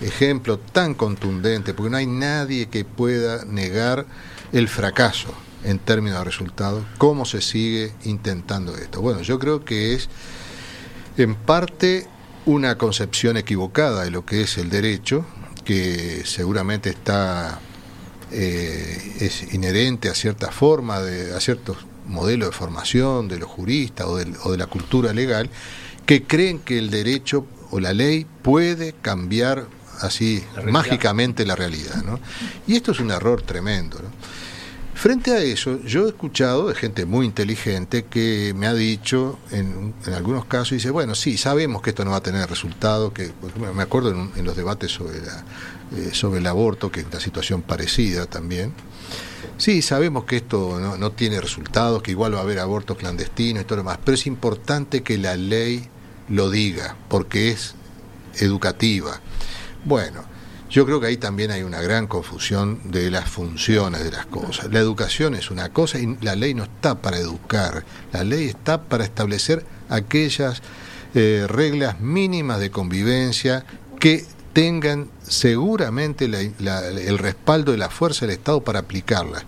ejemplo 0.00 0.58
tan 0.58 0.94
contundente, 0.94 1.74
porque 1.74 1.90
no 1.90 1.96
hay 1.96 2.06
nadie 2.06 2.68
que 2.68 2.84
pueda 2.84 3.44
negar 3.44 4.06
el 4.52 4.68
fracaso 4.68 5.34
en 5.64 5.78
términos 5.78 6.18
de 6.18 6.24
resultados, 6.24 6.84
cómo 6.98 7.24
se 7.24 7.40
sigue 7.40 7.92
intentando 8.04 8.76
esto. 8.76 9.00
Bueno, 9.00 9.20
yo 9.22 9.38
creo 9.38 9.64
que 9.64 9.94
es 9.94 10.08
en 11.16 11.34
parte 11.34 12.06
una 12.46 12.78
concepción 12.78 13.36
equivocada 13.36 14.04
de 14.04 14.10
lo 14.10 14.24
que 14.24 14.42
es 14.42 14.58
el 14.58 14.70
derecho, 14.70 15.26
que 15.64 16.22
seguramente 16.24 16.90
está 16.90 17.60
eh, 18.32 19.16
es 19.20 19.52
inherente 19.52 20.08
a 20.08 20.14
cierta 20.14 20.50
forma, 20.50 21.00
de, 21.00 21.34
a 21.34 21.40
ciertos 21.40 21.78
modelos 22.06 22.50
de 22.50 22.56
formación 22.56 23.28
de 23.28 23.38
los 23.38 23.48
juristas 23.48 24.06
o 24.06 24.16
de, 24.16 24.32
o 24.44 24.52
de 24.52 24.58
la 24.58 24.66
cultura 24.66 25.12
legal, 25.12 25.50
que 26.06 26.24
creen 26.24 26.60
que 26.60 26.78
el 26.78 26.90
derecho 26.90 27.46
o 27.70 27.80
la 27.80 27.92
ley 27.92 28.26
puede 28.42 28.94
cambiar 29.00 29.66
así 30.00 30.42
mágicamente 30.64 31.44
la 31.44 31.56
realidad. 31.56 32.02
¿no? 32.04 32.18
Y 32.66 32.76
esto 32.76 32.92
es 32.92 33.00
un 33.00 33.10
error 33.10 33.42
tremendo. 33.42 33.98
¿no? 33.98 34.08
Frente 35.00 35.30
a 35.30 35.38
eso, 35.38 35.80
yo 35.82 36.04
he 36.04 36.08
escuchado 36.08 36.68
de 36.68 36.74
gente 36.74 37.06
muy 37.06 37.24
inteligente 37.24 38.04
que 38.04 38.52
me 38.54 38.66
ha 38.66 38.74
dicho, 38.74 39.38
en, 39.50 39.94
algunos 40.14 40.44
casos, 40.44 40.72
dice, 40.72 40.90
bueno, 40.90 41.14
sí, 41.14 41.38
sabemos 41.38 41.80
que 41.80 41.88
esto 41.88 42.04
no 42.04 42.10
va 42.10 42.18
a 42.18 42.22
tener 42.22 42.46
resultado, 42.50 43.10
que 43.10 43.32
me 43.74 43.82
acuerdo 43.82 44.10
en, 44.10 44.44
los 44.44 44.54
debates 44.54 44.92
sobre, 44.92 45.16
eh, 45.16 46.10
sobre 46.12 46.40
el 46.40 46.46
aborto, 46.46 46.92
que 46.92 47.00
es 47.00 47.06
una 47.06 47.18
situación 47.18 47.62
parecida 47.62 48.26
también. 48.26 48.74
Sí, 49.56 49.80
sabemos 49.80 50.24
que 50.24 50.36
esto 50.36 50.78
no, 50.78 50.98
no 50.98 51.12
tiene 51.12 51.40
resultados, 51.40 52.02
que 52.02 52.10
igual 52.10 52.34
va 52.34 52.40
a 52.40 52.42
haber 52.42 52.58
abortos 52.58 52.98
clandestinos 52.98 53.62
y 53.62 53.64
todo 53.64 53.76
lo 53.76 53.84
demás, 53.84 54.00
pero 54.04 54.16
es 54.16 54.26
importante 54.26 55.02
que 55.02 55.16
la 55.16 55.34
ley 55.34 55.88
lo 56.28 56.50
diga, 56.50 56.94
porque 57.08 57.48
es 57.48 57.74
educativa. 58.34 59.18
Bueno, 59.82 60.24
yo 60.70 60.86
creo 60.86 61.00
que 61.00 61.08
ahí 61.08 61.16
también 61.16 61.50
hay 61.50 61.62
una 61.64 61.80
gran 61.80 62.06
confusión 62.06 62.80
de 62.84 63.10
las 63.10 63.28
funciones 63.28 64.04
de 64.04 64.12
las 64.12 64.26
cosas. 64.26 64.72
La 64.72 64.78
educación 64.78 65.34
es 65.34 65.50
una 65.50 65.70
cosa 65.70 65.98
y 65.98 66.16
la 66.20 66.36
ley 66.36 66.54
no 66.54 66.62
está 66.62 67.02
para 67.02 67.18
educar, 67.18 67.84
la 68.12 68.22
ley 68.22 68.46
está 68.46 68.82
para 68.82 69.04
establecer 69.04 69.64
aquellas 69.88 70.62
eh, 71.14 71.46
reglas 71.48 72.00
mínimas 72.00 72.60
de 72.60 72.70
convivencia 72.70 73.64
que 73.98 74.24
tengan 74.52 75.08
seguramente 75.22 76.24
el 76.26 77.18
respaldo 77.18 77.72
de 77.72 77.78
la 77.78 77.90
fuerza 77.90 78.26
del 78.26 78.36
Estado 78.36 78.62
para 78.62 78.80
aplicarlas. 78.80 79.44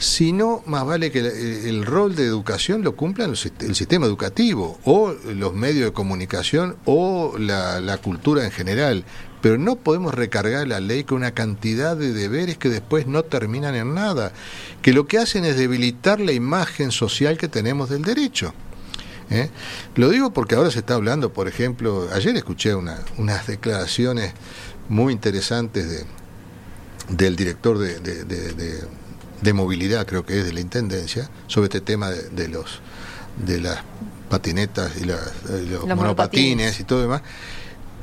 Si 0.00 0.32
no, 0.32 0.62
más 0.66 0.86
vale 0.86 1.10
que 1.10 1.18
el, 1.18 1.84
rol 1.84 2.14
de 2.14 2.24
educación 2.24 2.82
lo 2.82 2.94
cumplan 2.94 3.30
el 3.30 3.74
sistema 3.74 4.06
educativo 4.06 4.78
o 4.84 5.12
los 5.12 5.54
medios 5.54 5.86
de 5.86 5.92
comunicación 5.92 6.76
o 6.84 7.36
la 7.36 7.98
cultura 8.00 8.44
en 8.44 8.52
general 8.52 9.04
pero 9.40 9.58
no 9.58 9.76
podemos 9.76 10.14
recargar 10.14 10.66
la 10.66 10.80
ley 10.80 11.04
con 11.04 11.18
una 11.18 11.32
cantidad 11.32 11.96
de 11.96 12.12
deberes 12.12 12.58
que 12.58 12.68
después 12.68 13.06
no 13.06 13.22
terminan 13.22 13.74
en 13.74 13.94
nada, 13.94 14.32
que 14.82 14.92
lo 14.92 15.06
que 15.06 15.18
hacen 15.18 15.44
es 15.44 15.56
debilitar 15.56 16.20
la 16.20 16.32
imagen 16.32 16.90
social 16.90 17.38
que 17.38 17.48
tenemos 17.48 17.88
del 17.88 18.02
derecho. 18.02 18.52
¿eh? 19.30 19.50
Lo 19.94 20.08
digo 20.10 20.32
porque 20.32 20.54
ahora 20.54 20.70
se 20.70 20.80
está 20.80 20.94
hablando, 20.94 21.32
por 21.32 21.48
ejemplo, 21.48 22.08
ayer 22.12 22.36
escuché 22.36 22.74
una, 22.74 22.98
unas 23.16 23.46
declaraciones 23.46 24.32
muy 24.88 25.12
interesantes 25.12 25.88
de, 25.88 26.04
del 27.08 27.36
director 27.36 27.78
de, 27.78 28.00
de, 28.00 29.52
movilidad, 29.52 30.06
creo 30.06 30.26
que 30.26 30.40
es 30.40 30.44
de 30.44 30.52
la 30.52 30.60
Intendencia, 30.60 31.30
sobre 31.46 31.66
este 31.66 31.80
tema 31.80 32.10
de, 32.10 32.48
los 32.48 32.80
de 33.44 33.60
las 33.60 33.78
patinetas 34.28 34.92
y 35.00 35.04
los, 35.04 35.18
monopatines 35.86 36.80
y 36.80 36.84
todo 36.84 37.00
demás 37.00 37.22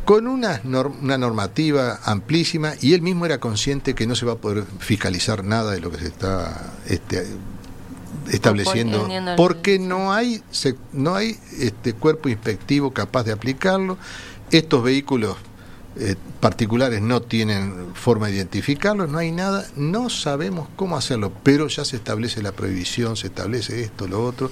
con 0.06 0.28
una, 0.28 0.62
una 0.64 1.18
normativa 1.18 2.00
amplísima 2.04 2.74
y 2.82 2.94
él 2.94 3.02
mismo 3.02 3.26
era 3.26 3.40
consciente 3.40 3.96
que 3.96 4.08
no 4.08 4.16
se 4.16 4.26
va 4.26 4.34
a 4.34 4.38
poder 4.38 4.64
fiscalizar 4.80 5.44
nada 5.44 5.72
de 5.72 5.80
lo 5.80 5.92
que 5.92 5.98
se 5.98 6.08
está 6.08 6.74
este, 6.88 7.26
estableciendo. 8.32 9.08
Porque 9.36 9.80
no 9.80 10.14
hay 10.14 10.42
no 10.94 11.16
hay 11.16 11.38
este 11.60 11.94
cuerpo 11.94 12.30
inspectivo 12.30 12.92
capaz 12.92 13.24
de 13.24 13.32
aplicarlo. 13.32 13.98
Estos 14.52 14.84
vehículos 14.84 15.38
eh, 15.98 16.16
particulares 16.40 17.02
no 17.02 17.22
tienen 17.22 17.94
forma 17.96 18.28
de 18.28 18.36
identificarlos 18.36 19.10
no 19.10 19.18
hay 19.18 19.32
nada 19.32 19.66
no 19.78 20.10
sabemos 20.10 20.68
cómo 20.76 20.98
hacerlo 20.98 21.32
pero 21.42 21.70
ya 21.70 21.86
se 21.86 21.96
establece 21.96 22.44
la 22.44 22.52
prohibición 22.52 23.16
se 23.16 23.28
establece 23.28 23.82
esto 23.82 24.06
lo 24.06 24.22
otro 24.22 24.52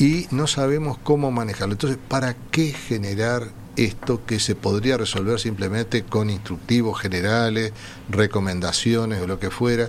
y 0.00 0.26
no 0.30 0.46
sabemos 0.46 0.96
cómo 1.02 1.30
manejarlo. 1.30 1.74
Entonces 1.74 1.98
para 2.08 2.34
qué 2.50 2.72
generar 2.72 3.48
esto 3.76 4.24
que 4.24 4.40
se 4.40 4.54
podría 4.54 4.96
resolver 4.96 5.38
simplemente 5.38 6.02
con 6.02 6.30
instructivos 6.30 7.00
generales, 7.00 7.72
recomendaciones 8.08 9.20
o 9.22 9.26
lo 9.26 9.38
que 9.38 9.50
fuera. 9.50 9.88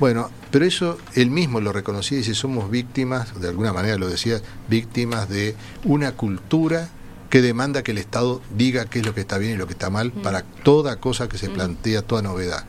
Bueno, 0.00 0.30
pero 0.50 0.64
eso 0.64 0.98
él 1.14 1.30
mismo 1.30 1.60
lo 1.60 1.72
reconocía 1.72 2.18
y 2.18 2.20
dice, 2.20 2.34
somos 2.34 2.70
víctimas, 2.70 3.40
de 3.40 3.48
alguna 3.48 3.72
manera 3.72 3.98
lo 3.98 4.08
decía, 4.08 4.40
víctimas 4.68 5.28
de 5.28 5.56
una 5.84 6.12
cultura 6.12 6.88
que 7.30 7.42
demanda 7.42 7.82
que 7.82 7.90
el 7.90 7.98
Estado 7.98 8.40
diga 8.56 8.86
qué 8.86 9.00
es 9.00 9.06
lo 9.06 9.14
que 9.14 9.20
está 9.20 9.38
bien 9.38 9.54
y 9.54 9.56
lo 9.56 9.66
que 9.66 9.72
está 9.72 9.90
mal 9.90 10.12
mm. 10.14 10.22
para 10.22 10.42
toda 10.42 10.96
cosa 10.96 11.28
que 11.28 11.36
se 11.36 11.48
mm. 11.48 11.52
plantea, 11.52 12.02
toda 12.02 12.22
novedad. 12.22 12.64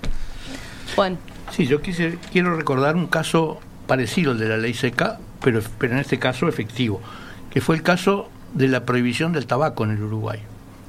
Juan. 0.95 1.17
Sí, 1.51 1.65
yo 1.65 1.81
quise, 1.81 2.19
quiero 2.31 2.55
recordar 2.55 2.95
un 2.95 3.07
caso 3.07 3.59
parecido 3.87 4.31
al 4.31 4.39
de 4.39 4.47
la 4.47 4.57
ley 4.57 4.73
seca, 4.73 5.19
pero, 5.43 5.61
pero 5.79 5.93
en 5.93 5.99
este 5.99 6.19
caso 6.19 6.47
efectivo, 6.47 7.01
que 7.49 7.59
fue 7.59 7.75
el 7.75 7.81
caso 7.81 8.29
de 8.53 8.67
la 8.67 8.85
prohibición 8.85 9.33
del 9.33 9.45
tabaco 9.45 9.83
en 9.83 9.91
el 9.91 10.03
Uruguay. 10.03 10.39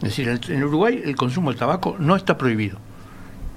Es 0.02 0.16
decir, 0.16 0.40
en 0.48 0.64
Uruguay 0.64 1.02
el 1.04 1.16
consumo 1.16 1.50
del 1.50 1.58
tabaco 1.58 1.96
no 1.98 2.16
está 2.16 2.38
prohibido. 2.38 2.78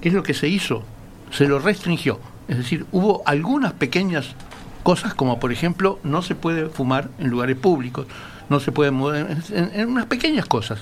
¿Qué 0.00 0.08
es 0.08 0.14
lo 0.14 0.22
que 0.22 0.34
se 0.34 0.48
hizo? 0.48 0.82
Se 1.30 1.48
lo 1.48 1.58
restringió. 1.58 2.20
Es 2.48 2.58
decir, 2.58 2.84
hubo 2.92 3.22
algunas 3.24 3.72
pequeñas 3.72 4.34
cosas 4.82 5.14
como 5.14 5.40
por 5.40 5.50
ejemplo 5.50 5.98
no 6.04 6.20
se 6.20 6.34
puede 6.34 6.68
fumar 6.68 7.08
en 7.18 7.30
lugares 7.30 7.56
públicos, 7.56 8.06
no 8.50 8.60
se 8.60 8.70
puede 8.70 8.90
mover 8.90 9.38
en, 9.50 9.88
unas 9.88 10.06
pequeñas 10.06 10.44
cosas. 10.44 10.80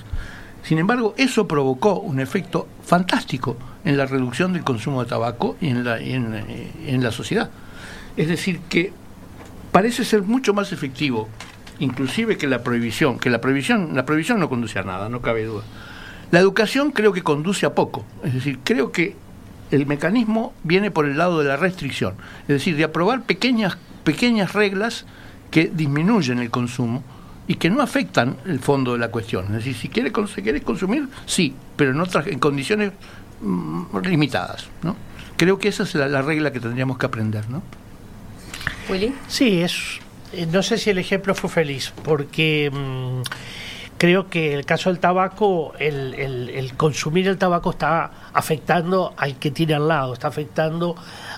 Sin 0.63 0.77
embargo, 0.77 1.13
eso 1.17 1.47
provocó 1.47 1.99
un 1.99 2.19
efecto 2.19 2.67
fantástico 2.83 3.57
en 3.85 3.97
la 3.97 4.05
reducción 4.05 4.53
del 4.53 4.63
consumo 4.63 5.03
de 5.03 5.09
tabaco 5.09 5.55
y 5.61 5.69
en 5.69 5.83
la, 5.83 5.99
en, 5.99 6.45
en 6.85 7.03
la 7.03 7.11
sociedad. 7.11 7.49
Es 8.15 8.27
decir, 8.27 8.59
que 8.69 8.93
parece 9.71 10.05
ser 10.05 10.21
mucho 10.21 10.53
más 10.53 10.71
efectivo 10.71 11.29
inclusive 11.83 12.37
que 12.37 12.47
la 12.47 12.63
prohibición, 12.63 13.19
que 13.19 13.29
la 13.29 13.39
prohibición, 13.39 13.95
la 13.95 14.05
prohibición 14.05 14.39
no 14.39 14.49
conduce 14.49 14.79
a 14.79 14.83
nada, 14.83 15.09
no 15.09 15.21
cabe 15.21 15.45
duda. 15.45 15.63
La 16.31 16.39
educación 16.39 16.91
creo 16.91 17.13
que 17.13 17.21
conduce 17.21 17.65
a 17.65 17.75
poco, 17.75 18.05
es 18.23 18.33
decir, 18.33 18.59
creo 18.63 18.91
que 18.91 19.15
el 19.71 19.85
mecanismo 19.85 20.53
viene 20.63 20.91
por 20.91 21.05
el 21.05 21.17
lado 21.17 21.39
de 21.39 21.45
la 21.45 21.57
restricción, 21.57 22.15
es 22.43 22.47
decir, 22.47 22.75
de 22.75 22.83
aprobar 22.83 23.23
pequeñas, 23.23 23.77
pequeñas 24.03 24.53
reglas 24.53 25.05
que 25.51 25.69
disminuyen 25.73 26.39
el 26.39 26.49
consumo 26.49 27.03
y 27.47 27.55
que 27.55 27.69
no 27.69 27.81
afectan 27.81 28.37
el 28.45 28.59
fondo 28.59 28.93
de 28.93 28.99
la 28.99 29.09
cuestión. 29.09 29.45
Es 29.47 29.65
decir, 29.65 29.75
si 29.75 29.89
quieres, 29.89 30.13
consumir, 30.63 31.07
sí, 31.25 31.53
pero 31.75 31.91
en 31.91 31.99
otras 31.99 32.27
en 32.27 32.39
condiciones 32.39 32.93
mm, 33.41 33.97
limitadas. 34.03 34.67
¿no? 34.81 34.95
Creo 35.37 35.59
que 35.59 35.67
esa 35.67 35.83
es 35.83 35.93
la, 35.95 36.07
la 36.07 36.21
regla 36.21 36.51
que 36.51 36.59
tendríamos 36.59 36.97
que 36.97 37.05
aprender. 37.05 37.49
¿no? 37.49 37.61
Willy. 38.89 39.13
Sí, 39.27 39.61
es 39.61 39.99
no 40.51 40.63
sé 40.63 40.77
si 40.77 40.89
el 40.89 40.97
ejemplo 40.97 41.35
fue 41.35 41.49
feliz, 41.49 41.93
porque 42.03 42.71
mm, 42.71 43.21
creo 43.97 44.29
que 44.29 44.53
el 44.53 44.65
caso 44.65 44.89
del 44.89 44.99
tabaco, 44.99 45.73
el, 45.79 46.73
consumir 46.75 47.27
el 47.27 47.37
tabaco 47.37 47.71
está 47.71 48.11
afectando 48.33 49.13
al 49.15 49.37
que 49.37 49.51
tiene 49.51 49.75
al 49.75 49.87
lado, 49.87 50.13
está 50.13 50.27
afectando 50.27 50.95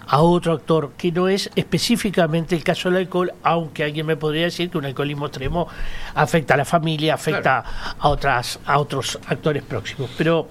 a 0.07 0.21
otro 0.21 0.53
actor, 0.53 0.93
que 0.97 1.11
no 1.11 1.27
es 1.27 1.49
específicamente 1.55 2.55
el 2.55 2.63
caso 2.63 2.89
del 2.89 2.99
alcohol, 3.03 3.33
aunque 3.43 3.83
alguien 3.83 4.05
me 4.05 4.17
podría 4.17 4.45
decir 4.45 4.69
que 4.69 4.77
un 4.77 4.85
alcoholismo 4.85 5.27
extremo 5.27 5.67
afecta 6.15 6.55
a 6.55 6.57
la 6.57 6.65
familia, 6.65 7.13
afecta 7.13 7.63
a 7.99 8.09
otras 8.09 8.59
a 8.65 8.79
otros 8.79 9.19
actores 9.27 9.61
próximos. 9.61 10.09
Pero 10.17 10.47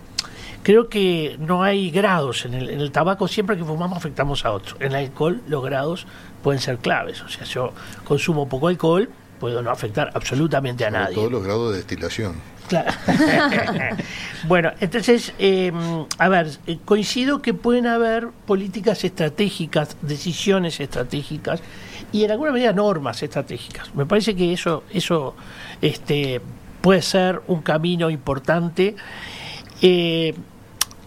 creo 0.62 0.88
que 0.88 1.36
no 1.40 1.64
hay 1.64 1.90
grados 1.90 2.44
en 2.44 2.54
el, 2.54 2.70
en 2.70 2.80
el 2.80 2.92
tabaco, 2.92 3.26
siempre 3.26 3.56
que 3.56 3.64
fumamos 3.64 3.98
afectamos 3.98 4.44
a 4.44 4.52
otro. 4.52 4.76
En 4.78 4.92
el 4.92 5.06
alcohol 5.06 5.42
los 5.48 5.64
grados 5.64 6.06
pueden 6.44 6.60
ser 6.60 6.76
claves, 6.78 7.22
o 7.22 7.28
sea, 7.28 7.44
yo 7.44 7.72
consumo 8.04 8.46
poco 8.46 8.68
alcohol, 8.68 9.08
puedo 9.40 9.62
no 9.62 9.70
afectar 9.70 10.10
absolutamente 10.14 10.84
a 10.84 10.88
Sobre 10.88 11.02
nadie. 11.02 11.14
Todos 11.16 11.32
los 11.32 11.42
grados 11.42 11.70
de 11.70 11.78
destilación. 11.78 12.34
Claro. 12.68 12.92
bueno, 14.48 14.72
entonces, 14.78 15.32
eh, 15.38 15.72
a 16.18 16.28
ver, 16.28 16.50
coincido 16.84 17.40
que 17.40 17.54
pueden 17.54 17.86
haber 17.86 18.28
políticas 18.46 19.04
estratégicas, 19.04 19.96
decisiones 20.02 20.80
estratégicas 20.80 21.60
y 22.12 22.24
en 22.24 22.30
alguna 22.30 22.52
medida 22.52 22.72
normas 22.72 23.22
estratégicas. 23.22 23.94
Me 23.94 24.04
parece 24.04 24.36
que 24.36 24.52
eso, 24.52 24.84
eso 24.90 25.34
este, 25.80 26.42
puede 26.82 27.00
ser 27.00 27.40
un 27.46 27.62
camino 27.62 28.10
importante. 28.10 28.96
Eh, 29.80 30.34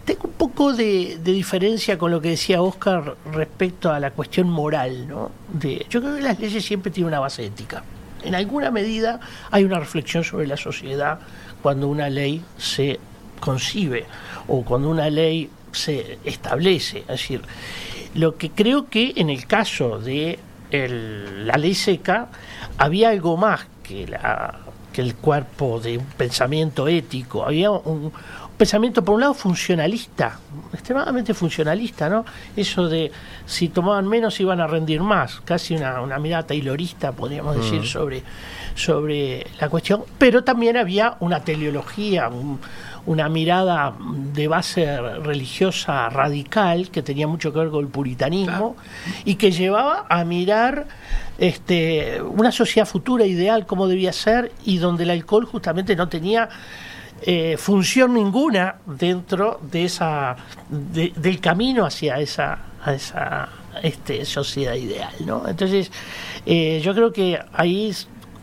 tengo 0.08 0.22
un 0.24 0.32
poco 0.32 0.72
de, 0.72 1.18
diferencia 1.22 1.98
con 1.98 2.10
lo 2.10 2.22
que 2.22 2.30
decía 2.30 2.62
Oscar 2.62 3.16
respecto 3.30 3.92
a 3.92 4.00
la 4.00 4.10
cuestión 4.12 4.48
moral, 4.48 5.06
¿no? 5.06 5.30
De, 5.52 5.84
yo 5.90 6.00
creo 6.00 6.16
que 6.16 6.22
las 6.22 6.40
leyes 6.40 6.64
siempre 6.64 6.90
tienen 6.90 7.08
una 7.08 7.20
base 7.20 7.44
ética. 7.44 7.84
En 8.24 8.34
alguna 8.34 8.70
medida 8.70 9.20
hay 9.50 9.64
una 9.64 9.78
reflexión 9.78 10.24
sobre 10.24 10.46
la 10.46 10.56
sociedad 10.56 11.20
cuando 11.60 11.88
una 11.88 12.08
ley 12.08 12.42
se 12.56 12.98
concibe 13.38 14.06
o 14.46 14.64
cuando 14.64 14.88
una 14.88 15.10
ley 15.10 15.50
se 15.72 16.18
establece. 16.24 17.00
Es 17.00 17.08
decir, 17.08 17.42
lo 18.14 18.38
que 18.38 18.48
creo 18.48 18.88
que 18.88 19.12
en 19.16 19.28
el 19.28 19.46
caso 19.46 19.98
de 19.98 20.38
la 20.70 21.58
ley 21.58 21.74
seca 21.74 22.28
había 22.78 23.10
algo 23.10 23.36
más 23.36 23.66
que, 23.82 24.06
la, 24.06 24.58
que 24.90 25.02
el 25.02 25.16
cuerpo 25.16 25.80
de 25.80 25.98
un 25.98 26.06
pensamiento 26.06 26.88
ético, 26.88 27.44
había 27.44 27.70
un, 27.70 28.10
pensamiento, 28.58 29.02
por 29.04 29.14
un 29.14 29.20
lado, 29.22 29.34
funcionalista, 29.34 30.38
extremadamente 30.72 31.32
funcionalista, 31.32 32.08
¿no? 32.08 32.24
Eso 32.56 32.88
de 32.88 33.10
si 33.46 33.68
tomaban 33.68 34.06
menos 34.06 34.38
iban 34.40 34.60
a 34.60 34.66
rendir 34.66 35.00
más, 35.00 35.40
casi 35.44 35.74
una, 35.76 36.00
una 36.02 36.18
mirada 36.18 36.42
taylorista, 36.48 37.12
podríamos 37.12 37.56
decir, 37.56 37.86
sobre, 37.86 38.22
sobre 38.74 39.46
la 39.60 39.68
cuestión, 39.68 40.02
pero 40.18 40.44
también 40.44 40.76
había 40.76 41.16
una 41.20 41.40
teleología, 41.40 42.28
un- 42.28 42.58
una 43.06 43.28
mirada 43.30 43.94
de 44.34 44.48
base 44.48 45.00
religiosa 45.00 46.10
radical 46.10 46.90
que 46.90 47.02
tenía 47.02 47.26
mucho 47.26 47.52
que 47.54 47.60
ver 47.60 47.70
con 47.70 47.80
el 47.82 47.90
puritanismo 47.90 48.76
y 49.24 49.36
que 49.36 49.50
llevaba 49.50 50.04
a 50.10 50.24
mirar 50.24 50.86
este, 51.38 52.20
una 52.20 52.52
sociedad 52.52 52.86
futura 52.86 53.24
ideal 53.24 53.64
como 53.64 53.86
debía 53.88 54.12
ser 54.12 54.52
y 54.64 54.76
donde 54.78 55.04
el 55.04 55.10
alcohol 55.10 55.46
justamente 55.46 55.96
no 55.96 56.08
tenía 56.08 56.50
eh, 57.22 57.56
función 57.58 58.14
ninguna 58.14 58.76
dentro 58.86 59.60
de 59.62 59.84
esa 59.84 60.36
de- 60.68 61.12
del 61.16 61.40
camino 61.40 61.84
hacia 61.84 62.18
esa 62.20 62.58
a 62.84 62.94
esa 62.94 63.48
este, 63.82 64.24
sociedad 64.24 64.74
ideal 64.74 65.12
¿no? 65.26 65.46
entonces 65.48 65.90
eh, 66.46 66.80
yo 66.82 66.94
creo 66.94 67.12
que 67.12 67.38
ahí 67.52 67.92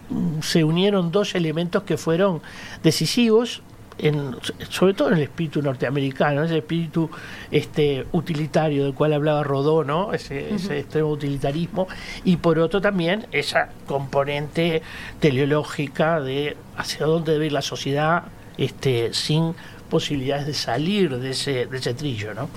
mm, 0.10 0.42
se 0.42 0.64
unieron 0.64 1.12
dos 1.12 1.36
elementos 1.36 1.84
que 1.84 1.98
fueron 1.98 2.42
decisivos 2.84 3.62
en- 3.98 4.36
sobre 4.70 4.94
todo 4.94 5.08
en 5.08 5.16
el 5.16 5.24
espíritu 5.24 5.62
norteamericano, 5.62 6.44
ese 6.44 6.58
espíritu 6.58 7.10
este 7.50 8.06
utilitario 8.12 8.84
del 8.84 8.94
cual 8.94 9.14
hablaba 9.14 9.42
Rodó, 9.42 9.86
¿no? 9.86 10.12
ese, 10.12 10.54
ese 10.54 10.80
extremo 10.80 11.10
utilitarismo, 11.12 11.88
y 12.26 12.36
por 12.36 12.60
otro 12.60 12.82
también 12.82 13.26
esa 13.32 13.70
componente 13.88 14.82
teleológica 15.22 16.20
de 16.20 16.58
hacia 16.76 17.06
dónde 17.06 17.32
debe 17.32 17.46
ir 17.46 17.54
la 17.54 17.62
sociedad 17.62 18.24
este, 18.58 19.14
sin 19.14 19.56
posibilidades 19.90 20.48
de 20.48 20.54
salir 20.54 21.18
de 21.18 21.32
ese, 21.32 21.66
de 21.66 21.78
ese 21.78 21.94
trillo. 21.94 22.34
¿no? 22.34 22.50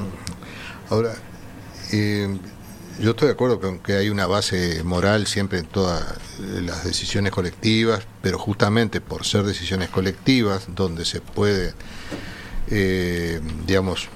Ahora, 0.91 1.15
eh, 1.93 2.39
yo 3.01 3.11
estoy 3.11 3.27
de 3.29 3.33
acuerdo 3.33 3.61
con 3.61 3.79
que 3.79 3.95
hay 3.95 4.11
una 4.11 4.27
base 4.27 4.83
moral 4.83 5.27
siempre 5.27 5.61
en 5.61 5.67
todas 5.67 6.03
las 6.39 6.85
decisiones 6.85 7.33
colectivas, 7.33 8.07
pero 8.23 8.39
justamente 8.39 9.01
por 9.01 9.25
ser 9.25 9.45
decisiones 9.45 9.89
colectivas, 9.89 10.67
donde 10.75 11.05
se 11.05 11.21
puede, 11.21 11.75
eh, 12.71 13.41
digamos, 13.67 14.09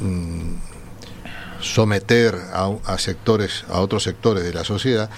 mm, 0.00 0.54
someter 1.60 2.34
a, 2.52 2.72
a 2.84 2.98
sectores, 2.98 3.64
a 3.68 3.80
otros 3.80 4.02
sectores 4.02 4.42
de 4.42 4.52
la 4.52 4.64
sociedad, 4.64 5.08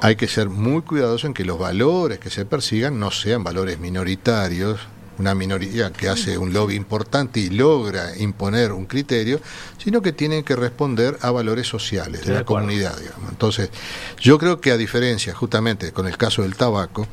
hay 0.00 0.16
que 0.16 0.28
ser 0.28 0.48
muy 0.48 0.82
cuidadoso 0.82 1.26
en 1.26 1.34
que 1.34 1.44
los 1.44 1.58
valores 1.58 2.18
que 2.18 2.30
se 2.30 2.44
persigan 2.44 2.98
no 2.98 3.10
sean 3.10 3.44
valores 3.44 3.78
minoritarios, 3.78 4.80
una 5.18 5.34
minoría 5.34 5.92
que 5.92 6.08
hace 6.08 6.38
un 6.38 6.52
lobby 6.52 6.74
importante 6.74 7.40
y 7.40 7.50
logra 7.50 8.16
imponer 8.18 8.72
un 8.72 8.86
criterio, 8.86 9.40
sino 9.78 10.02
que 10.02 10.12
tienen 10.12 10.44
que 10.44 10.56
responder 10.56 11.18
a 11.22 11.30
valores 11.30 11.66
sociales 11.66 12.20
de 12.22 12.28
de 12.28 12.34
la 12.34 12.40
acuerdo. 12.40 12.66
comunidad. 12.66 12.98
digamos. 12.98 13.30
Entonces, 13.30 13.70
yo 14.20 14.38
creo 14.38 14.60
que 14.60 14.70
a 14.72 14.76
diferencia 14.76 15.34
justamente 15.34 15.92
con 15.92 16.06
el 16.06 16.16
caso 16.16 16.42
del 16.42 16.56
tabaco, 16.56 17.06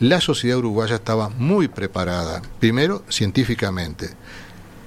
la 0.00 0.20
sociedad 0.20 0.58
uruguaya 0.58 0.96
estaba 0.96 1.28
muy 1.28 1.68
preparada, 1.68 2.42
primero 2.58 3.04
científicamente, 3.08 4.10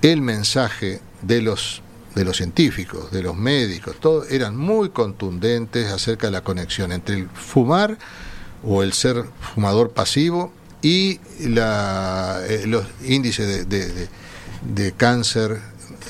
el 0.02 0.22
mensaje 0.22 1.02
de 1.22 1.42
los 1.42 1.82
de 2.16 2.26
los 2.26 2.38
científicos, 2.38 3.10
de 3.10 3.24
los 3.24 3.36
médicos, 3.36 3.96
todos 4.00 4.30
eran 4.30 4.56
muy 4.56 4.90
contundentes 4.90 5.92
acerca 5.92 6.28
de 6.28 6.32
la 6.32 6.42
conexión 6.42 6.92
entre 6.92 7.16
el 7.16 7.28
fumar 7.28 7.98
o 8.64 8.84
el 8.84 8.94
ser 8.94 9.26
fumador 9.56 9.92
pasivo 9.94 10.54
y 10.84 11.20
la, 11.40 12.42
eh, 12.48 12.64
los 12.68 12.86
índices 13.06 13.48
de, 13.48 13.66
de- 13.66 13.92
de- 13.92 14.08
de 14.62 14.92
cáncer 14.92 15.60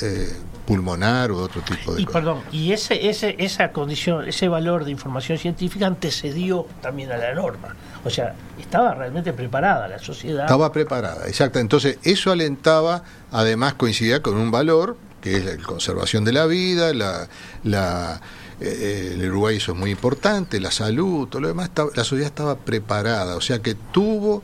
eh, 0.02 0.30
pulmonar 0.66 1.32
o 1.32 1.38
otro 1.38 1.62
tipo 1.62 1.94
de 1.94 2.02
Y 2.02 2.06
cosas. 2.06 2.22
perdón, 2.22 2.42
y 2.52 2.72
ese, 2.72 3.10
ese, 3.10 3.36
esa 3.40 3.72
condición, 3.72 4.28
ese 4.28 4.48
valor 4.48 4.86
de 4.86 4.92
información 4.92 5.38
científica 5.38 5.88
antecedió 5.88 6.66
también 6.82 7.12
a 7.12 7.18
la 7.18 7.34
norma. 7.34 7.76
O 8.06 8.10
sea, 8.10 8.34
estaba 8.60 8.94
realmente 8.96 9.32
preparada 9.34 9.88
la 9.88 10.00
sociedad. 10.00 10.46
Estaba 10.46 10.72
preparada, 10.72 11.28
exacto. 11.28 11.60
Entonces, 11.60 11.98
eso 12.04 12.32
alentaba, 12.32 13.04
además 13.32 13.74
coincidía 13.76 14.22
con 14.22 14.36
un 14.38 14.52
valor, 14.52 14.98
que 15.22 15.38
es 15.38 15.46
la 15.46 15.58
conservación 15.58 16.24
de 16.26 16.34
la 16.34 16.46
vida, 16.46 16.94
la, 16.94 17.28
la, 17.64 18.20
eh, 18.64 19.12
el 19.14 19.30
Uruguay 19.30 19.58
eso 19.58 19.74
es 19.74 19.78
muy 19.78 19.92
importante, 19.92 20.60
la 20.60 20.72
salud, 20.72 21.28
todo 21.28 21.42
lo 21.42 21.48
demás, 21.50 21.72
la 21.96 22.04
sociedad 22.04 22.28
estaba 22.28 22.58
preparada, 22.58 23.36
o 23.36 23.42
sea 23.42 23.60
que 23.60 23.76
tuvo 23.76 24.44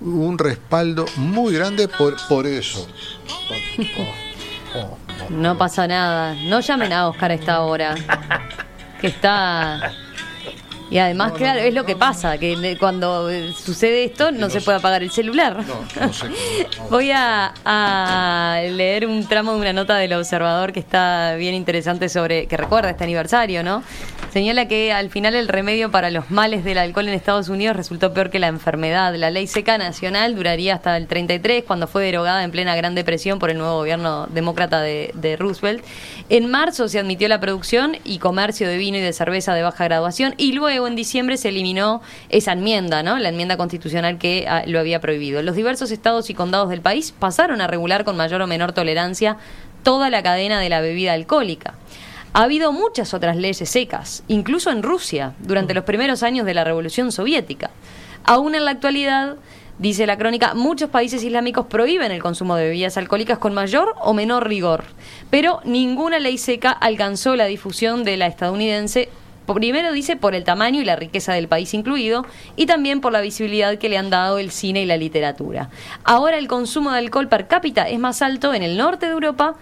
un 0.00 0.38
respaldo 0.38 1.06
muy 1.16 1.54
grande 1.54 1.88
por, 1.88 2.16
por 2.28 2.46
eso. 2.46 2.86
No 5.30 5.56
pasa 5.56 5.86
nada. 5.86 6.34
No 6.34 6.60
llamen 6.60 6.92
a 6.92 7.08
Oscar 7.08 7.30
a 7.30 7.34
esta 7.34 7.60
hora. 7.60 7.94
Que 9.00 9.08
está. 9.08 9.92
Y 10.92 10.98
además, 10.98 11.32
claro, 11.32 11.60
es 11.60 11.72
lo 11.72 11.86
que 11.86 11.96
pasa, 11.96 12.36
que 12.36 12.76
cuando 12.78 13.30
eh, 13.30 13.54
sucede 13.54 14.04
esto 14.04 14.30
no 14.30 14.50
se 14.50 14.60
puede 14.60 14.76
apagar 14.76 15.02
el 15.02 15.10
celular. 15.10 15.64
No 15.98 16.12
sé 16.12 16.26
Voy 16.90 17.10
a, 17.10 17.54
a 17.64 18.60
leer 18.60 19.06
un 19.06 19.26
tramo 19.26 19.54
de 19.54 19.60
una 19.60 19.72
nota 19.72 19.96
del 19.96 20.12
observador 20.12 20.70
que 20.70 20.80
está 20.80 21.34
bien 21.36 21.54
interesante 21.54 22.10
sobre, 22.10 22.46
que 22.46 22.58
recuerda 22.58 22.90
este 22.90 23.04
aniversario, 23.04 23.62
¿no? 23.62 23.82
Señala 24.32 24.66
que 24.66 24.94
al 24.94 25.10
final 25.10 25.34
el 25.34 25.46
remedio 25.46 25.90
para 25.90 26.10
los 26.10 26.30
males 26.30 26.64
del 26.64 26.78
alcohol 26.78 27.06
en 27.06 27.12
Estados 27.12 27.50
Unidos 27.50 27.76
resultó 27.76 28.14
peor 28.14 28.30
que 28.30 28.38
la 28.38 28.46
enfermedad. 28.46 29.14
La 29.16 29.28
ley 29.28 29.46
seca 29.46 29.76
nacional 29.76 30.34
duraría 30.34 30.74
hasta 30.74 30.96
el 30.96 31.06
33, 31.06 31.64
cuando 31.64 31.86
fue 31.86 32.02
derogada 32.02 32.42
en 32.42 32.50
plena 32.50 32.74
Gran 32.74 32.94
Depresión 32.94 33.38
por 33.38 33.50
el 33.50 33.58
nuevo 33.58 33.74
gobierno 33.74 34.26
demócrata 34.28 34.80
de, 34.80 35.10
de 35.12 35.36
Roosevelt. 35.36 35.84
En 36.30 36.50
marzo 36.50 36.88
se 36.88 36.98
admitió 36.98 37.28
la 37.28 37.40
producción 37.40 37.98
y 38.04 38.20
comercio 38.20 38.66
de 38.68 38.78
vino 38.78 38.96
y 38.96 39.02
de 39.02 39.12
cerveza 39.12 39.52
de 39.52 39.64
baja 39.64 39.84
graduación 39.84 40.32
y 40.38 40.52
luego 40.52 40.86
en 40.86 40.96
diciembre 40.96 41.36
se 41.36 41.50
eliminó 41.50 42.00
esa 42.30 42.52
enmienda, 42.52 43.02
¿no? 43.02 43.18
La 43.18 43.28
enmienda 43.28 43.58
constitucional 43.58 44.16
que 44.16 44.46
ah, 44.48 44.62
lo 44.66 44.80
había 44.80 45.02
prohibido. 45.02 45.42
Los 45.42 45.56
diversos 45.56 45.90
estados 45.90 46.30
y 46.30 46.34
condados 46.34 46.70
del 46.70 46.80
país 46.80 47.12
pasaron 47.12 47.60
a 47.60 47.66
regular 47.66 48.04
con 48.04 48.16
mayor 48.16 48.40
o 48.40 48.46
menor 48.46 48.72
tolerancia 48.72 49.36
toda 49.82 50.08
la 50.08 50.22
cadena 50.22 50.58
de 50.58 50.70
la 50.70 50.80
bebida 50.80 51.12
alcohólica. 51.12 51.74
Ha 52.34 52.44
habido 52.44 52.72
muchas 52.72 53.12
otras 53.12 53.36
leyes 53.36 53.68
secas, 53.68 54.24
incluso 54.26 54.70
en 54.70 54.82
Rusia, 54.82 55.34
durante 55.40 55.74
los 55.74 55.84
primeros 55.84 56.22
años 56.22 56.46
de 56.46 56.54
la 56.54 56.64
Revolución 56.64 57.12
Soviética. 57.12 57.70
Aún 58.24 58.54
en 58.54 58.64
la 58.64 58.70
actualidad, 58.70 59.36
dice 59.78 60.06
la 60.06 60.16
crónica, 60.16 60.54
muchos 60.54 60.88
países 60.88 61.22
islámicos 61.22 61.66
prohíben 61.66 62.10
el 62.10 62.22
consumo 62.22 62.56
de 62.56 62.64
bebidas 62.64 62.96
alcohólicas 62.96 63.36
con 63.36 63.52
mayor 63.52 63.94
o 64.00 64.14
menor 64.14 64.48
rigor, 64.48 64.84
pero 65.28 65.60
ninguna 65.64 66.20
ley 66.20 66.38
seca 66.38 66.70
alcanzó 66.70 67.36
la 67.36 67.44
difusión 67.44 68.02
de 68.02 68.16
la 68.16 68.28
estadounidense. 68.28 69.10
Primero 69.44 69.92
dice 69.92 70.16
por 70.16 70.34
el 70.34 70.44
tamaño 70.44 70.80
y 70.80 70.86
la 70.86 70.96
riqueza 70.96 71.34
del 71.34 71.48
país 71.48 71.74
incluido 71.74 72.24
y 72.56 72.64
también 72.64 73.02
por 73.02 73.12
la 73.12 73.20
visibilidad 73.20 73.76
que 73.76 73.90
le 73.90 73.98
han 73.98 74.08
dado 74.08 74.38
el 74.38 74.52
cine 74.52 74.80
y 74.80 74.86
la 74.86 74.96
literatura. 74.96 75.68
Ahora 76.04 76.38
el 76.38 76.48
consumo 76.48 76.92
de 76.92 76.98
alcohol 77.00 77.28
per 77.28 77.46
cápita 77.46 77.90
es 77.90 77.98
más 77.98 78.22
alto 78.22 78.54
en 78.54 78.62
el 78.62 78.78
norte 78.78 79.04
de 79.04 79.12
Europa 79.12 79.56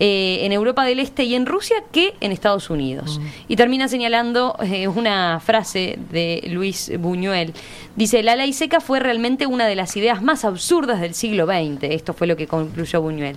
eh, 0.00 0.40
en 0.42 0.52
Europa 0.52 0.84
del 0.84 0.98
Este 0.98 1.24
y 1.24 1.34
en 1.34 1.46
Rusia 1.46 1.76
que 1.92 2.14
en 2.20 2.32
Estados 2.32 2.70
Unidos. 2.70 3.20
Y 3.48 3.56
termina 3.56 3.88
señalando 3.88 4.56
eh, 4.60 4.88
una 4.88 5.40
frase 5.40 5.98
de 6.10 6.42
Luis 6.48 6.90
Buñuel. 6.98 7.52
Dice, 7.94 8.22
la 8.22 8.36
ley 8.36 8.52
seca 8.52 8.80
fue 8.80 9.00
realmente 9.00 9.46
una 9.46 9.66
de 9.66 9.76
las 9.76 9.96
ideas 9.96 10.22
más 10.22 10.44
absurdas 10.44 11.00
del 11.00 11.14
siglo 11.14 11.46
XX. 11.46 11.84
Esto 11.84 12.14
fue 12.14 12.26
lo 12.26 12.36
que 12.36 12.46
concluyó 12.46 13.00
Buñuel. 13.00 13.36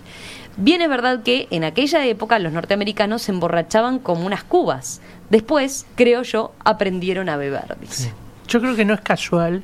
Bien 0.58 0.82
es 0.82 0.90
verdad 0.90 1.22
que 1.22 1.48
en 1.52 1.66
aquella 1.66 2.06
época 2.06 2.40
los 2.40 2.54
norteamericanos 2.54 3.24
se 3.24 3.32
emborrachaban 3.32 4.00
como 4.00 4.26
unas 4.26 4.44
cubas. 4.44 5.02
Después, 5.30 5.86
creo 5.96 6.24
yo, 6.24 6.54
aprendieron 6.64 7.30
a 7.30 7.36
beber, 7.36 7.78
dice. 7.82 8.14
Yo 8.48 8.62
creo 8.62 8.76
que 8.76 8.86
no 8.86 8.94
es 8.94 9.02
casual 9.02 9.64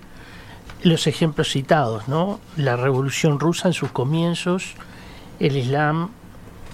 los 0.84 1.08
ejemplos 1.08 1.50
citados, 1.50 2.08
¿no? 2.08 2.40
La 2.58 2.76
revolución 2.76 3.40
rusa 3.40 3.68
en 3.68 3.74
sus 3.74 3.92
comienzos, 3.92 4.74
el 5.40 5.56
Islam, 5.56 6.10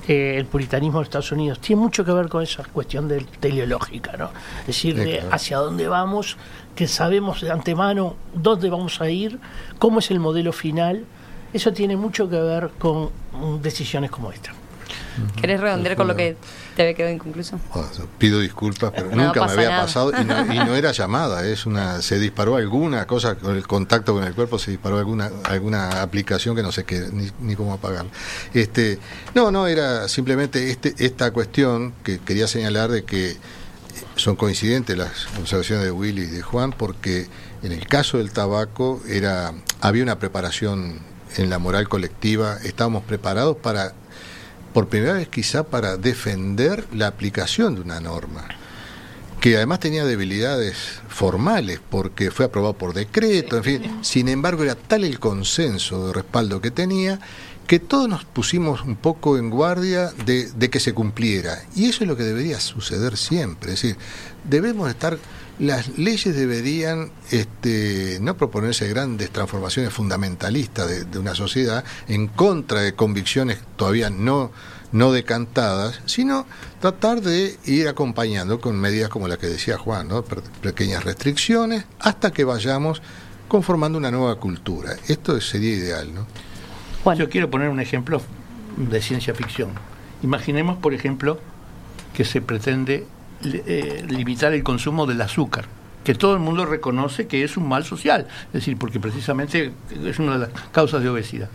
eh, 0.07 0.35
el 0.37 0.45
puritanismo 0.45 0.99
de 0.99 1.03
Estados 1.03 1.31
Unidos, 1.31 1.59
tiene 1.59 1.81
mucho 1.81 2.05
que 2.05 2.11
ver 2.11 2.29
con 2.29 2.43
esa 2.43 2.63
cuestión 2.63 3.07
de, 3.07 3.21
teleológica, 3.39 4.15
¿no? 4.17 4.29
Es 4.61 4.67
decir, 4.67 4.95
Sí, 4.95 5.03
de 5.03 5.23
hacia 5.31 5.57
dónde 5.57 5.87
vamos, 5.87 6.37
que 6.75 6.87
sabemos 6.87 7.41
de 7.41 7.51
antemano 7.51 8.15
dónde 8.33 8.69
vamos 8.69 9.01
a 9.01 9.09
ir, 9.09 9.39
cómo 9.79 9.99
es 9.99 10.11
el 10.11 10.19
modelo 10.19 10.53
final. 10.53 11.05
Eso 11.53 11.73
tiene 11.73 11.97
mucho 11.97 12.29
que 12.29 12.39
ver 12.39 12.69
con 12.77 13.09
mm, 13.33 13.61
decisiones 13.61 14.11
como 14.11 14.31
esta. 14.31 14.53
¿Querés 15.39 15.60
redondear 15.60 15.95
con 15.95 16.08
lo 16.08 16.15
que 16.15 16.38
te 16.75 16.82
había 16.84 16.93
quedado 16.93 17.13
inconcluso? 17.13 17.60
Oh, 17.73 17.86
pido 18.17 18.39
disculpas, 18.39 18.91
pero 18.95 19.10
No 19.12 19.25
nunca 19.25 19.45
me 19.45 19.51
había 19.51 19.69
nada. 19.69 19.82
pasado 19.84 20.12
y 20.19 20.23
no, 20.25 20.53
y 20.53 20.58
no 20.58 20.75
era 20.75 20.91
llamada, 20.91 21.45
es 21.47 21.65
una 21.65 22.01
se 22.01 22.19
disparó 22.19 22.56
alguna 22.56 23.06
cosa 23.08 23.36
con 23.36 23.56
el 23.56 23.65
contacto 23.67 24.13
con 24.13 24.23
el 24.23 24.34
cuerpo, 24.34 24.60
se 24.60 24.71
disparó 24.71 24.97
alguna 24.97 25.30
alguna 25.43 26.01
aplicación 26.01 26.56
que 26.56 26.63
no 26.63 26.71
sé 26.71 26.84
qué 26.84 27.08
ni, 27.12 27.32
ni 27.39 27.56
cómo 27.56 27.73
apagar. 27.73 28.06
Este, 28.53 28.99
no, 29.36 29.51
no 29.51 29.67
era 29.67 30.08
simplemente 30.08 30.69
este 30.69 30.93
esta 30.99 31.32
cuestión 31.32 31.93
que 32.03 32.19
quería 32.19 32.47
señalar 32.47 32.89
de 32.91 33.03
que 33.03 33.38
son 34.15 34.36
coincidentes 34.36 34.97
las 34.97 35.27
observaciones 35.39 35.86
de 35.86 35.91
Willy 35.91 36.23
y 36.23 36.25
de 36.27 36.41
Juan 36.41 36.71
porque 36.71 37.27
en 37.63 37.71
el 37.71 37.88
caso 37.88 38.17
del 38.17 38.32
tabaco 38.32 39.01
era 39.08 39.53
había 39.82 40.03
una 40.03 40.19
preparación 40.19 40.99
en 41.38 41.49
la 41.49 41.60
moral 41.60 41.88
colectiva, 41.89 42.58
estábamos 42.63 43.03
preparados 43.03 43.58
para 43.58 43.93
por 44.77 44.89
primera 44.89 45.13
vez 45.13 45.27
quizá 45.27 45.63
para 45.63 45.97
defender 45.97 46.85
la 46.93 47.07
aplicación 47.07 47.73
de 47.73 47.81
una 47.81 47.99
norma 47.99 48.47
que 49.39 49.55
además 49.55 49.79
tenía 49.79 50.05
debilidades 50.05 51.01
formales 51.07 51.79
porque 51.89 52.29
fue 52.29 52.45
aprobado 52.45 52.75
por 52.75 52.93
decreto, 52.93 53.57
en 53.57 53.63
fin, 53.63 53.97
sin 54.03 54.27
embargo 54.27 54.61
era 54.61 54.75
tal 54.75 55.03
el 55.03 55.19
consenso 55.19 56.05
de 56.05 56.13
respaldo 56.13 56.61
que 56.61 56.69
tenía 56.69 57.19
que 57.65 57.79
todos 57.79 58.07
nos 58.07 58.23
pusimos 58.23 58.83
un 58.83 58.97
poco 58.97 59.39
en 59.39 59.49
guardia 59.49 60.11
de, 60.27 60.51
de 60.51 60.69
que 60.69 60.79
se 60.79 60.93
cumpliera. 60.93 61.63
Y 61.75 61.89
eso 61.89 62.03
es 62.03 62.07
lo 62.07 62.15
que 62.15 62.21
debería 62.21 62.59
suceder 62.59 63.17
siempre. 63.17 63.73
Es 63.73 63.81
decir, 63.81 63.97
debemos 64.43 64.91
estar, 64.91 65.17
las 65.59 65.97
leyes 65.97 66.35
deberían 66.35 67.11
este, 67.31 68.19
no 68.21 68.37
proponerse 68.37 68.87
grandes 68.87 69.31
transformaciones 69.31 69.91
fundamentalistas 69.93 70.87
de, 70.87 71.05
de 71.05 71.19
una 71.19 71.33
sociedad 71.33 71.83
en 72.07 72.27
contra 72.27 72.81
de 72.81 72.93
convicciones 72.93 73.59
todavía 73.75 74.09
no, 74.11 74.51
no 74.91 75.11
decantadas, 75.11 76.01
sino 76.05 76.45
tratar 76.79 77.21
de 77.21 77.57
ir 77.65 77.87
acompañando 77.87 78.61
con 78.61 78.79
medidas 78.79 79.09
como 79.09 79.27
la 79.27 79.37
que 79.37 79.47
decía 79.47 79.77
Juan, 79.77 80.07
¿no? 80.09 80.23
Pe- 80.23 80.41
pequeñas 80.61 81.03
restricciones, 81.03 81.85
hasta 81.99 82.31
que 82.31 82.43
vayamos 82.43 83.01
conformando 83.47 83.97
una 83.97 84.11
nueva 84.11 84.35
cultura. 84.39 84.95
Esto 85.07 85.39
sería 85.41 85.73
ideal, 85.73 86.13
¿no? 86.13 86.27
Juan. 87.03 87.17
Yo 87.17 87.29
quiero 87.29 87.49
poner 87.49 87.69
un 87.69 87.79
ejemplo 87.79 88.21
de 88.75 89.01
ciencia 89.01 89.33
ficción. 89.33 89.69
Imaginemos, 90.21 90.77
por 90.77 90.93
ejemplo, 90.93 91.39
que 92.13 92.25
se 92.25 92.41
pretende 92.41 93.05
eh, 93.43 94.06
limitar 94.08 94.54
el 94.54 94.63
consumo 94.63 95.06
del 95.06 95.21
azúcar, 95.21 95.65
que 96.04 96.15
todo 96.15 96.34
el 96.34 96.39
mundo 96.39 96.65
reconoce 96.65 97.28
que 97.28 97.43
es 97.43 97.58
un 97.58 97.67
mal 97.67 97.84
social, 97.84 98.28
es 98.47 98.54
decir, 98.54 98.78
porque 98.78 99.00
precisamente 99.00 99.71
es 100.06 100.19
una 100.19 100.34
de 100.34 100.39
las 100.39 100.50
causas 100.71 101.04
de 101.04 101.10
obesidad. 101.10 101.50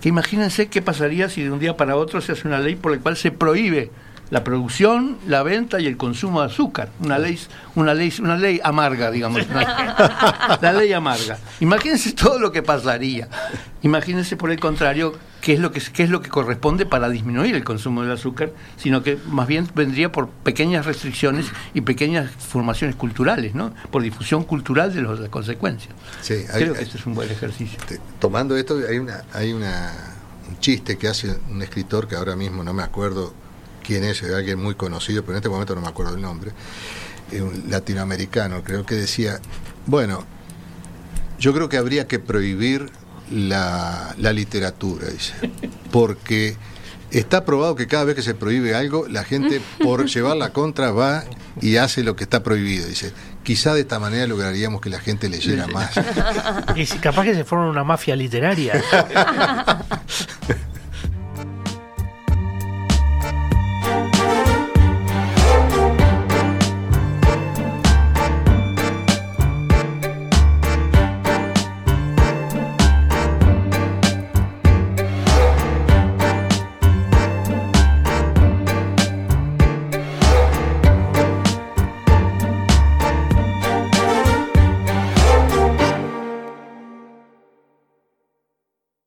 Que 0.00 0.08
imagínense 0.08 0.68
qué 0.68 0.82
pasaría 0.82 1.28
si 1.28 1.42
de 1.42 1.50
un 1.50 1.58
día 1.58 1.76
para 1.76 1.96
otro 1.96 2.20
se 2.20 2.32
hace 2.32 2.46
una 2.46 2.60
ley 2.60 2.76
por 2.76 2.92
la 2.92 2.98
cual 2.98 3.16
se 3.16 3.30
prohíbe 3.30 3.90
la 4.30 4.42
producción, 4.42 5.18
la 5.26 5.42
venta 5.42 5.80
y 5.80 5.86
el 5.86 5.96
consumo 5.96 6.40
de 6.40 6.46
azúcar. 6.46 6.88
Una 7.00 7.18
ley, 7.18 7.38
una 7.74 7.94
ley, 7.94 8.12
una 8.20 8.36
ley 8.36 8.60
amarga, 8.62 9.10
digamos. 9.10 9.46
la 10.60 10.72
ley 10.72 10.92
amarga. 10.92 11.38
Imagínense 11.60 12.12
todo 12.12 12.38
lo 12.38 12.50
que 12.50 12.62
pasaría. 12.62 13.28
Imagínense 13.82 14.36
por 14.36 14.50
el 14.50 14.58
contrario 14.58 15.14
qué 15.46 15.52
es 15.52 15.60
lo 15.60 15.70
que 15.70 15.80
qué 15.92 16.02
es 16.02 16.10
lo 16.10 16.20
que 16.22 16.28
corresponde 16.28 16.86
para 16.86 17.08
disminuir 17.08 17.54
el 17.54 17.62
consumo 17.62 18.02
del 18.02 18.10
azúcar, 18.10 18.50
sino 18.76 19.04
que 19.04 19.16
más 19.28 19.46
bien 19.46 19.68
vendría 19.76 20.10
por 20.10 20.28
pequeñas 20.28 20.84
restricciones 20.86 21.46
y 21.72 21.82
pequeñas 21.82 22.32
formaciones 22.32 22.96
culturales, 22.96 23.54
¿no? 23.54 23.72
Por 23.92 24.02
difusión 24.02 24.42
cultural 24.42 24.92
de 24.92 25.02
las 25.02 25.20
consecuencias. 25.28 25.94
Sí, 26.20 26.34
hay- 26.52 26.62
Creo 26.64 26.74
que 26.74 26.82
este 26.82 26.98
es 26.98 27.06
un 27.06 27.14
buen 27.14 27.30
ejercicio. 27.30 27.78
Tomando 28.18 28.56
esto, 28.56 28.76
hay 28.90 28.98
una, 28.98 29.22
hay 29.32 29.52
una 29.52 29.92
un 30.50 30.58
chiste 30.58 30.98
que 30.98 31.06
hace 31.06 31.36
un 31.48 31.62
escritor 31.62 32.08
que 32.08 32.16
ahora 32.16 32.34
mismo 32.34 32.64
no 32.64 32.72
me 32.74 32.82
acuerdo 32.82 33.32
quién 33.84 34.02
es, 34.02 34.20
es 34.24 34.34
alguien 34.34 34.60
muy 34.60 34.74
conocido, 34.74 35.22
pero 35.22 35.34
en 35.34 35.36
este 35.36 35.48
momento 35.48 35.76
no 35.76 35.80
me 35.80 35.86
acuerdo 35.88 36.16
el 36.16 36.22
nombre, 36.22 36.50
un 37.40 37.66
latinoamericano, 37.70 38.64
creo 38.64 38.84
que 38.84 38.96
decía, 38.96 39.38
bueno, 39.86 40.24
yo 41.38 41.52
creo 41.54 41.68
que 41.68 41.76
habría 41.76 42.08
que 42.08 42.18
prohibir 42.18 42.90
la, 43.30 44.14
la 44.18 44.32
literatura, 44.32 45.08
dice, 45.08 45.34
porque 45.90 46.56
está 47.10 47.44
probado 47.44 47.74
que 47.76 47.86
cada 47.86 48.04
vez 48.04 48.14
que 48.14 48.22
se 48.22 48.34
prohíbe 48.34 48.74
algo, 48.74 49.06
la 49.08 49.24
gente 49.24 49.60
por 49.82 50.06
llevar 50.08 50.36
la 50.36 50.52
contra 50.52 50.90
va 50.90 51.24
y 51.60 51.76
hace 51.76 52.02
lo 52.02 52.16
que 52.16 52.24
está 52.24 52.42
prohibido, 52.42 52.86
dice. 52.86 53.12
Quizá 53.42 53.74
de 53.74 53.82
esta 53.82 54.00
manera 54.00 54.26
lograríamos 54.26 54.80
que 54.80 54.90
la 54.90 54.98
gente 54.98 55.28
leyera 55.28 55.68
más. 55.68 55.92
Y 56.74 56.84
si 56.84 56.98
capaz 56.98 57.22
que 57.24 57.34
se 57.34 57.44
forma 57.44 57.70
una 57.70 57.84
mafia 57.84 58.16
literaria. 58.16 58.82